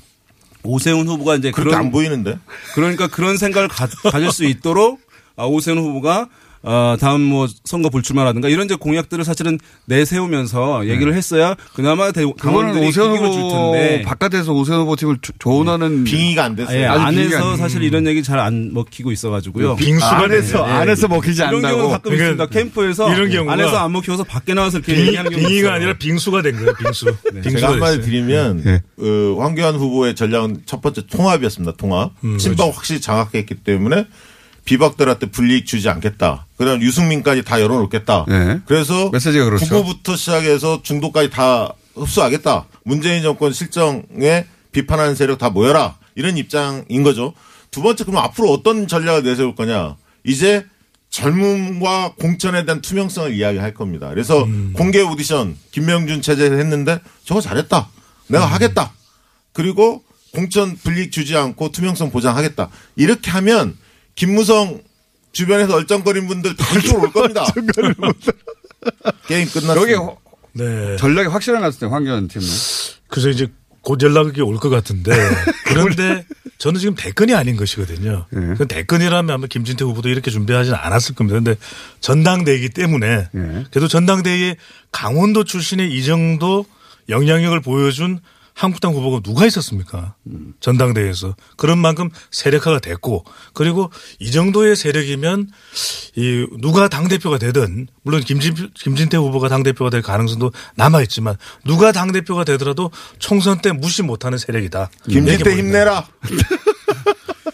오세훈 0.62 1.06
후보가 1.06 1.36
이제 1.36 1.50
그런 1.50 1.74
안 1.74 1.90
보이는데. 1.90 2.38
그러니까 2.74 3.08
그런 3.08 3.36
생각을 3.36 3.68
가, 3.68 3.86
가질 4.10 4.32
수 4.32 4.44
있도록 4.46 5.00
아, 5.36 5.44
오세훈 5.44 5.78
후보가 5.78 6.28
어, 6.62 6.94
다음 7.00 7.22
뭐 7.22 7.46
선거 7.64 7.88
불출마라든가 7.88 8.48
이런 8.50 8.66
이제 8.66 8.74
공약들을 8.74 9.24
사실은 9.24 9.58
내세우면서 9.86 10.88
얘기를 10.88 11.14
했어야 11.14 11.54
그나마 11.74 12.12
대, 12.12 12.22
네. 12.24 12.32
당원들이 12.38 12.86
오세훈 12.86 13.12
기기를 13.12 13.32
줄 13.32 13.40
후보 13.42 13.72
텐데 13.72 14.02
바깥에서 14.02 14.52
오세훈 14.52 14.80
후보 14.82 14.94
팀을 14.96 15.18
조- 15.22 15.32
조언하는 15.38 16.04
빙의가 16.04 16.44
안 16.44 16.56
됐어요. 16.56 16.78
예, 16.78 16.84
아직 16.84 17.16
빙의가 17.16 17.36
안에서 17.38 17.50
안 17.52 17.56
사실 17.56 17.82
이런 17.82 18.06
얘기 18.06 18.22
잘 18.22 18.38
안 18.40 18.72
먹히고 18.74 19.10
있어가지고요. 19.12 19.76
빙수가 19.76 20.18
안에서 20.18 20.64
되네. 20.64 20.72
안에서 20.78 21.08
먹히지 21.08 21.42
않는다고. 21.42 21.76
경우 21.78 21.90
가끔 21.90 22.12
있습니다. 22.14 22.46
캠프에서 22.46 23.14
이런 23.14 23.30
경우가 23.30 23.52
안에서 23.54 23.76
안 23.78 23.92
먹혀서 23.92 24.24
밖에 24.24 24.52
나와서 24.54 24.78
이렇게 24.78 24.94
빙, 24.94 25.06
얘기하는 25.06 25.30
경우가 25.30 25.48
빙의가. 25.48 25.72
아니라 25.74 25.92
빙수가 25.94 26.42
된 26.42 26.56
거예요. 26.56 26.74
빙수. 26.74 27.06
빙수가 27.32 27.50
제가 27.58 27.72
한마디. 27.72 28.00
드리면 28.02 28.62
예. 28.66 28.82
어, 28.98 29.36
황교안 29.40 29.76
후보의 29.76 30.14
전략은 30.14 30.62
첫 30.66 30.80
번째 30.82 31.06
통합이었습니다. 31.06 31.76
통합. 31.78 32.12
음, 32.24 32.36
친박 32.38 32.66
확실히 32.74 33.00
장악했기 33.00 33.54
때문에 33.64 34.06
비박들한테 34.64 35.26
불이익 35.30 35.66
주지 35.66 35.88
않겠다. 35.88 36.46
그다음 36.60 36.82
유승민까지 36.82 37.42
다 37.42 37.58
열어놓겠다. 37.58 38.26
네. 38.28 38.60
그래서 38.66 39.08
메시지가 39.08 39.46
그렇죠. 39.46 39.64
국고부터 39.64 40.14
시작해서 40.14 40.82
중도까지 40.82 41.30
다 41.30 41.72
흡수하겠다. 41.94 42.66
문재인 42.84 43.22
정권 43.22 43.54
실정에 43.54 44.44
비판하는 44.70 45.14
세력 45.14 45.38
다 45.38 45.48
모여라. 45.48 45.96
이런 46.16 46.36
입장인 46.36 47.02
거죠. 47.02 47.32
두 47.70 47.80
번째 47.80 48.04
그럼 48.04 48.22
앞으로 48.22 48.52
어떤 48.52 48.86
전략을 48.86 49.22
내세울 49.22 49.54
거냐. 49.54 49.96
이제 50.22 50.66
젊음과 51.08 52.16
공천에 52.20 52.66
대한 52.66 52.82
투명성을 52.82 53.34
이야기할 53.34 53.72
겁니다. 53.72 54.10
그래서 54.10 54.46
공개 54.74 55.00
오디션 55.00 55.56
김명준 55.70 56.20
체제를 56.20 56.58
했는데 56.58 57.00
저거 57.24 57.40
잘했다. 57.40 57.88
내가 58.26 58.44
하겠다. 58.44 58.92
그리고 59.54 60.04
공천 60.34 60.76
불이익 60.76 61.10
주지 61.10 61.38
않고 61.38 61.72
투명성 61.72 62.10
보장하겠다. 62.10 62.68
이렇게 62.96 63.30
하면 63.30 63.78
김무성 64.14 64.82
주변에서 65.32 65.74
얼쩡거린 65.76 66.26
분들 66.26 66.56
다 66.56 66.64
이쪽으로 66.78 67.02
올 67.04 67.12
겁니다. 67.12 67.44
게임 69.26 69.48
끝났어요. 69.48 69.80
여기 69.82 69.94
호- 69.94 70.18
네. 70.52 70.96
전략이 70.96 71.28
확실한 71.28 71.62
것 71.62 71.66
같은데 71.72 71.92
황교안 71.92 72.28
팀은. 72.28 72.46
그래서 73.08 73.28
이제 73.28 73.46
곧 73.82 74.00
연락이 74.02 74.40
올 74.42 74.58
것 74.58 74.68
같은데 74.68 75.10
그런데 75.66 76.26
저는 76.58 76.78
지금 76.80 76.94
대권이 76.94 77.34
아닌 77.34 77.56
것이거든요. 77.56 78.26
예. 78.34 78.54
그 78.58 78.66
대권이라면 78.68 79.30
아마 79.34 79.46
김진태 79.46 79.84
후보도 79.84 80.08
이렇게 80.10 80.30
준비하지는 80.30 80.76
않았을 80.78 81.14
겁니다. 81.14 81.36
근데 81.38 81.56
전당대회이기 82.00 82.70
때문에 82.70 83.28
예. 83.34 83.64
그래도 83.70 83.88
전당대회에 83.88 84.56
강원도 84.92 85.44
출신의 85.44 85.90
이 85.92 86.04
정도 86.04 86.66
영향력을 87.08 87.58
보여준 87.60 88.20
한국당 88.60 88.92
후보가 88.92 89.20
누가 89.20 89.46
있었습니까? 89.46 90.16
전당대회에서. 90.60 91.34
그런 91.56 91.78
만큼 91.78 92.10
세력화가 92.30 92.80
됐고 92.80 93.24
그리고 93.54 93.90
이 94.18 94.30
정도의 94.30 94.76
세력이면 94.76 95.48
이 96.16 96.46
누가 96.60 96.88
당대표가 96.88 97.38
되든 97.38 97.88
물론 98.02 98.20
김진, 98.20 98.54
김진태 98.74 99.16
후보가 99.16 99.48
당대표가 99.48 99.88
될 99.88 100.02
가능성도 100.02 100.52
남아있지만 100.74 101.36
누가 101.64 101.90
당대표가 101.90 102.44
되더라도 102.44 102.90
총선 103.18 103.62
때 103.62 103.72
무시 103.72 104.02
못하는 104.02 104.36
세력이다. 104.36 104.90
김진태. 105.08 105.56
힘내라. 105.56 106.06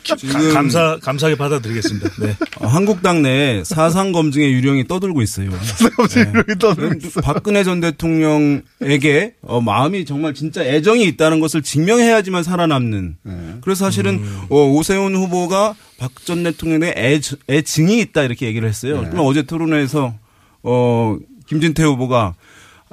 가- 0.07 0.53
감사, 0.53 0.99
감사하게 1.03 1.37
받아들이겠습니다. 1.37 2.09
네. 2.21 2.37
어, 2.61 2.67
한국당 2.67 3.23
내 3.23 3.63
사상 3.65 4.13
검증의 4.13 4.53
유령이 4.53 4.87
떠들고 4.87 5.23
있어요. 5.23 5.51
네. 6.15 6.33
박근혜 7.23 7.65
전 7.65 7.81
대통령에게 7.81 9.35
어, 9.43 9.61
마음이 9.61 10.05
정말 10.05 10.35
진짜 10.35 10.63
애정이 10.65 11.05
있다는 11.05 11.41
것을 11.41 11.63
증명해야지만 11.63 12.43
살아남는. 12.43 13.17
그래서 13.63 13.85
사실은 13.85 14.23
어, 14.49 14.65
오세훈 14.73 15.15
후보가 15.17 15.75
박 15.99 16.13
전 16.25 16.43
대통령의 16.43 16.95
애, 16.97 17.21
애증이 17.49 18.01
있다 18.01 18.23
이렇게 18.25 18.47
얘기를 18.47 18.69
했어요. 18.69 19.01
하지만 19.05 19.25
어제 19.25 19.43
토론회에서 19.43 20.15
어, 20.63 21.17
김진태 21.47 21.85
후보가 21.85 22.35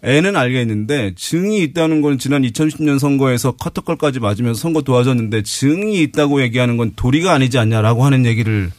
애는 0.03 0.35
알겠는데 0.35 1.13
증이 1.15 1.63
있다는 1.63 2.01
건 2.01 2.19
지난 2.19 2.41
2010년 2.41 2.99
선거에서 2.99 3.53
커터컬까지 3.53 4.19
맞으면서 4.19 4.59
선거 4.59 4.81
도와줬는데 4.81 5.43
증이 5.43 6.01
있다고 6.01 6.41
얘기하는 6.41 6.75
건 6.75 6.91
도리가 6.95 7.31
아니지 7.33 7.57
않냐라고 7.57 8.03
하는 8.03 8.25
얘기를 8.25 8.69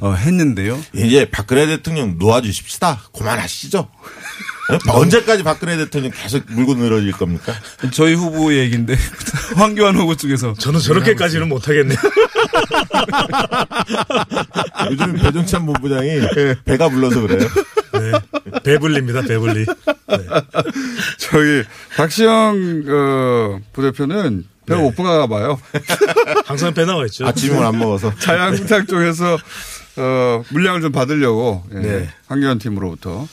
어, 0.00 0.12
했는데요. 0.12 0.78
이제 0.94 1.24
박근혜 1.30 1.66
대통령 1.66 2.18
놓아주십시다. 2.18 3.00
그만하시죠. 3.16 3.88
언제까지 4.88 5.42
박근혜 5.42 5.76
대통령 5.76 6.10
계속 6.12 6.42
물고 6.48 6.74
늘어질 6.74 7.12
겁니까? 7.12 7.52
저희 7.92 8.14
후보 8.14 8.54
얘기인데 8.54 8.96
황교안 9.56 9.96
후보 9.96 10.16
쪽에서 10.16 10.54
저는 10.54 10.80
저렇게까지는 10.80 11.48
못하겠네요. 11.48 11.98
요즘 14.90 15.14
배종찬 15.14 15.66
본부장이 15.66 16.20
배가 16.64 16.88
불러서 16.88 17.20
그래요. 17.20 17.48
네. 17.92 18.12
배불립니다, 18.62 19.22
배불리. 19.22 19.66
저기 21.18 21.62
박시영 21.96 22.84
어, 22.88 23.60
부대표는 23.72 24.44
배가 24.66 24.80
네. 24.80 24.86
고픈가 24.86 25.26
봐요. 25.26 25.58
항상 26.46 26.72
배 26.74 26.84
나와 26.84 27.04
있죠. 27.06 27.26
아침을 27.26 27.64
안 27.64 27.78
먹어서. 27.78 28.14
자유한국당 28.18 28.86
쪽에서 28.86 29.38
어, 29.96 30.42
물량을 30.48 30.80
좀 30.80 30.92
받으려고 30.92 31.64
예, 31.72 31.78
네. 31.78 32.08
황교안 32.26 32.58
팀으로부터. 32.58 33.28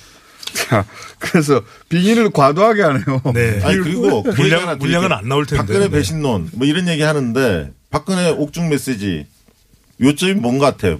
자, 0.54 0.86
그래서 1.20 1.62
빙의를 1.89 2.32
과도하게 2.32 2.82
하네요. 2.84 3.22
네. 3.34 3.60
아니 3.64 3.78
그리고 3.78 4.24
그 4.24 4.30
물량- 4.32 4.78
물량은. 4.78 5.12
안 5.12 5.28
나올 5.28 5.46
텐데. 5.46 5.58
박근혜 5.62 5.86
네. 5.88 5.89
배신론 5.89 6.50
뭐 6.54 6.66
이런 6.68 6.88
얘기 6.88 7.02
하는데 7.04 7.72
박근혜 7.89 8.30
옥중 8.30 8.70
메시지 8.70 9.26
요점이 10.02 10.36
뭔 10.36 10.58
것 10.60 10.66
같아요. 10.66 11.00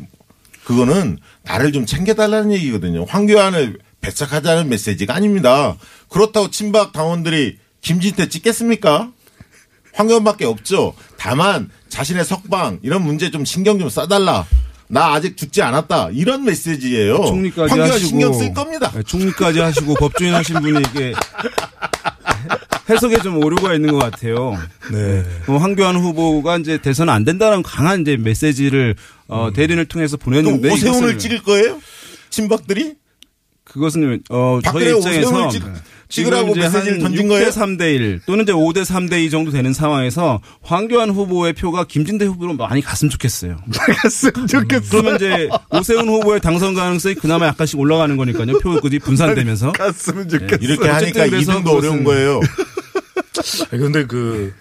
그거는 0.64 1.18
나를 1.44 1.72
좀 1.72 1.86
챙겨달라는 1.86 2.52
얘기거든요. 2.54 3.06
황교안을 3.06 3.80
배척하자는 4.02 4.70
메시지가 4.70 5.14
아닙니다. 5.16 5.76
그렇다고 6.10 6.50
친박 6.52 6.92
당원들이 6.92 7.58
김진태 7.82 8.30
찍겠습니까? 8.30 9.12
황교안밖에 9.94 10.46
없죠. 10.46 10.94
다만 11.18 11.70
자신의 11.90 12.24
석방 12.26 12.80
이런 12.84 13.04
문제 13.04 13.30
좀 13.32 13.44
신경 13.44 13.78
좀 13.80 13.90
써달라. 13.90 14.46
나 14.92 15.14
아직 15.14 15.38
죽지 15.38 15.62
않았다. 15.62 16.10
이런 16.12 16.44
메시지예요. 16.44 17.16
총리까지 17.26 17.70
황교안 17.70 17.92
하시고 17.92 18.08
신경 18.10 18.34
쓸 18.34 18.54
겁니다. 18.54 18.92
네, 18.94 19.02
총리까지 19.04 19.60
하시고 19.60 19.94
법조인 19.96 20.34
하신 20.34 20.60
분이 20.62 20.80
이게 20.90 21.14
해석에 22.90 23.20
좀 23.20 23.38
오류가 23.42 23.74
있는 23.74 23.92
것 23.92 24.00
같아요. 24.00 24.58
네. 24.92 25.24
어, 25.48 25.56
황교안 25.56 25.96
후보가 25.96 26.58
이제 26.58 26.78
대선 26.78 27.08
안 27.08 27.24
된다는 27.24 27.64
강한 27.64 28.02
이제 28.02 28.18
메시지를 28.18 28.96
어, 29.28 29.52
대리인을 29.54 29.86
통해서 29.86 30.18
보냈는데 30.18 30.68
또 30.68 30.74
오세훈을 30.74 31.18
찍을 31.18 31.44
거예요? 31.44 31.80
친박들이? 32.30 32.96
그것은 33.64 34.22
어 34.30 34.60
저희 34.66 34.90
입장에서 34.98 35.48
찍- 35.50 35.64
찍으라고 36.12 36.54
메시지를 36.54 36.94
한 36.94 37.00
던진 37.00 37.26
6대 37.26 37.30
거예요? 37.30 37.50
3대 37.50 37.82
1 37.96 38.22
또는 38.26 38.44
이제 38.44 38.52
5대 38.54 38.84
3대 38.84 39.24
2 39.24 39.30
정도 39.30 39.52
되는 39.52 39.74
상황에서 39.74 40.42
황교안 40.62 41.10
후보의 41.10 41.54
표가 41.54 41.86
김진대 41.86 42.26
후보로 42.26 42.54
많이 42.56 42.82
갔으면 42.82 43.10
좋겠어요. 43.10 43.58
갔으면 43.72 44.48
좋겠어. 44.48 44.90
그러면 44.92 45.16
이제 45.16 45.50
오세훈 45.72 46.08
후보의 46.08 46.42
당선 46.42 46.74
가능성이 46.74 47.16
그나마 47.16 47.48
약간씩 47.48 47.80
올라가는 47.80 48.16
거니까요. 48.16 48.60
표들이 48.60 49.00
분산되면서 49.00 49.72
갔으면 49.72 50.30
좋겠어. 50.30 50.58
이렇게 50.62 50.88
하니까 50.88 51.28
2등도 51.28 51.76
어려운 51.76 52.04
거예요. 52.04 52.42
그런데 53.70 54.06
그, 54.06 54.54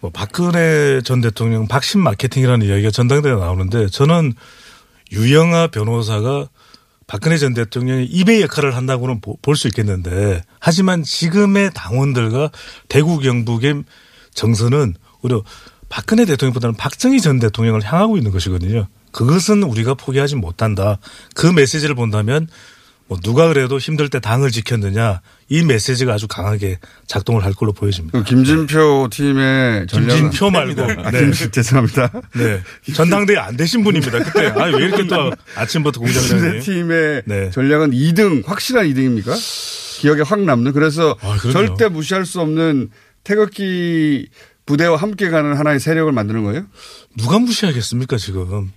뭐, 0.00 0.10
박근혜 0.10 1.00
전 1.02 1.20
대통령 1.20 1.68
박신 1.68 2.00
마케팅이라는 2.00 2.66
이야기가 2.66 2.90
전당대회에 2.90 3.36
나오는데 3.36 3.88
저는 3.88 4.32
유영아 5.12 5.68
변호사가 5.68 6.48
박근혜 7.10 7.38
전 7.38 7.54
대통령의 7.54 8.06
입의 8.06 8.40
역할을 8.42 8.76
한다고는 8.76 9.20
볼 9.20 9.56
수 9.56 9.66
있겠는데 9.66 10.42
하지만 10.60 11.02
지금의 11.02 11.72
당원들과 11.74 12.52
대구 12.88 13.18
경북의 13.18 13.82
정서는 14.32 14.94
오히려 15.20 15.42
박근혜 15.88 16.24
대통령보다는 16.24 16.76
박정희 16.76 17.20
전 17.20 17.40
대통령을 17.40 17.82
향하고 17.82 18.16
있는 18.16 18.30
것이거든요. 18.30 18.86
그것은 19.10 19.64
우리가 19.64 19.94
포기하지 19.94 20.36
못한다. 20.36 20.98
그 21.34 21.48
메시지를 21.48 21.96
본다면 21.96 22.46
뭐 23.10 23.18
누가 23.24 23.48
그래도 23.48 23.78
힘들 23.78 24.08
때 24.08 24.20
당을 24.20 24.52
지켰느냐 24.52 25.20
이 25.48 25.64
메시지가 25.64 26.14
아주 26.14 26.28
강하게 26.28 26.78
작동을 27.08 27.44
할 27.44 27.52
걸로 27.52 27.72
보여집니다. 27.72 28.16
그 28.16 28.24
김진표 28.24 29.08
팀의 29.10 29.88
전략은 29.88 30.20
김진표 30.30 30.50
말고 30.52 30.82
아, 31.02 31.10
네. 31.10 31.28
김- 31.32 31.50
죄송합니다. 31.50 32.12
네. 32.36 32.62
전당대회 32.94 33.36
안 33.36 33.56
되신 33.56 33.82
분입니다. 33.82 34.22
그때 34.22 34.46
아니 34.46 34.76
왜 34.76 34.84
이렇게 34.84 35.08
또 35.08 35.32
아침부터 35.56 36.00
김진표 36.00 36.60
팀의 36.60 37.22
네. 37.26 37.50
전략은 37.50 37.90
2등 37.90 38.46
확실한 38.46 38.86
2등입니까? 38.86 39.34
기억에 39.98 40.22
확 40.22 40.40
남는. 40.40 40.72
그래서 40.72 41.16
아. 41.20 41.36
절대 41.52 41.88
무시할 41.88 42.24
수 42.24 42.40
없는 42.40 42.90
태극기 43.24 44.28
부대와 44.66 44.96
함께 44.96 45.30
가는 45.30 45.56
하나의 45.58 45.80
세력을 45.80 46.12
만드는 46.12 46.44
거예요? 46.44 46.64
누가 47.18 47.40
무시하겠습니까 47.40 48.18
지금 48.18 48.70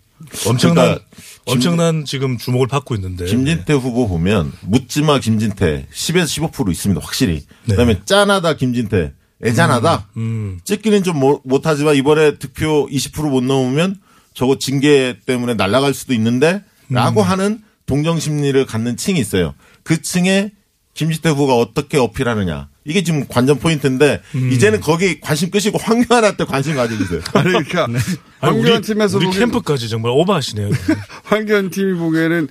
엄청난 0.48 0.76
그러니까 0.86 1.06
김- 1.46 1.54
엄청난 1.54 2.06
지금 2.06 2.38
주목을 2.38 2.68
받고 2.68 2.96
있는데 2.96 3.26
김진태 3.26 3.74
후보 3.74 4.08
보면 4.08 4.52
묻지마 4.62 5.20
김진태 5.20 5.88
10에서 5.94 6.52
15% 6.52 6.72
있습니다. 6.72 7.02
확실히. 7.04 7.42
네. 7.66 7.76
그다음에 7.76 8.00
짠하다 8.06 8.54
김진태 8.56 9.14
애잔하다. 9.44 10.08
음. 10.18 10.60
찍기는 10.64 11.04
좀 11.04 11.20
못- 11.20 11.42
못하지만 11.44 11.96
이번에 11.96 12.38
득표 12.38 12.88
20%못 12.90 13.44
넘으면 13.44 13.98
저거 14.34 14.58
징계 14.58 15.18
때문에 15.26 15.54
날아갈 15.56 15.94
수도 15.94 16.14
있는데 16.14 16.64
라고 16.90 17.22
음. 17.22 17.28
하는 17.28 17.62
동정 17.86 18.20
심리를 18.20 18.66
갖는 18.66 18.96
층이 18.98 19.20
있어요. 19.20 19.54
그 19.84 20.02
층에 20.02 20.52
김진태 20.94 21.30
후보가 21.30 21.56
어떻게 21.56 21.98
어필하느냐. 21.98 22.70
이게 22.86 23.04
지금 23.04 23.26
관전 23.28 23.60
포인트인데 23.60 24.22
음. 24.36 24.52
이제는 24.52 24.82
거기 24.82 25.20
관심 25.22 25.50
끄시고 25.52 25.78
황교안한테 25.78 26.44
관심 26.46 26.76
가져주세요. 26.76 27.22
그러니까 27.32 27.86
아니, 27.86 27.96
황교안 28.40 28.78
우리, 28.78 28.82
팀에서 28.82 29.18
우리 29.18 29.28
보기엔- 29.28 29.40
캠프까지 29.40 29.88
정말 29.90 30.12
오버하시네요. 30.14 30.70
황교안 31.24 31.70
팀이 31.70 31.98
보기에는 31.98 32.48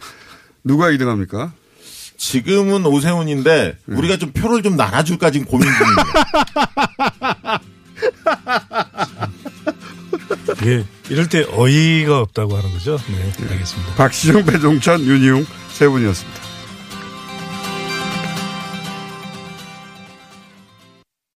누가 0.65 0.87
2등합니까? 0.91 1.53
지금은 2.17 2.87
오세훈인데 2.87 3.79
우리가 3.89 4.17
좀 4.17 4.31
표를 4.33 4.63
좀 4.63 4.77
나눠줄까 4.77 5.31
지금 5.33 5.45
고민 5.47 5.69
중입니다. 5.69 7.61
이게 10.61 10.85
이럴 11.11 11.29
때 11.29 11.45
어이가 11.51 12.21
없다고 12.21 12.57
하는 12.57 12.71
거죠. 12.73 12.97
네, 13.09 13.33
알겠습니다. 13.51 13.95
박시정, 13.97 14.45
배종찬, 14.45 15.01
윤희용 15.01 15.45
세 15.73 15.89
분이었습니다. 15.89 16.41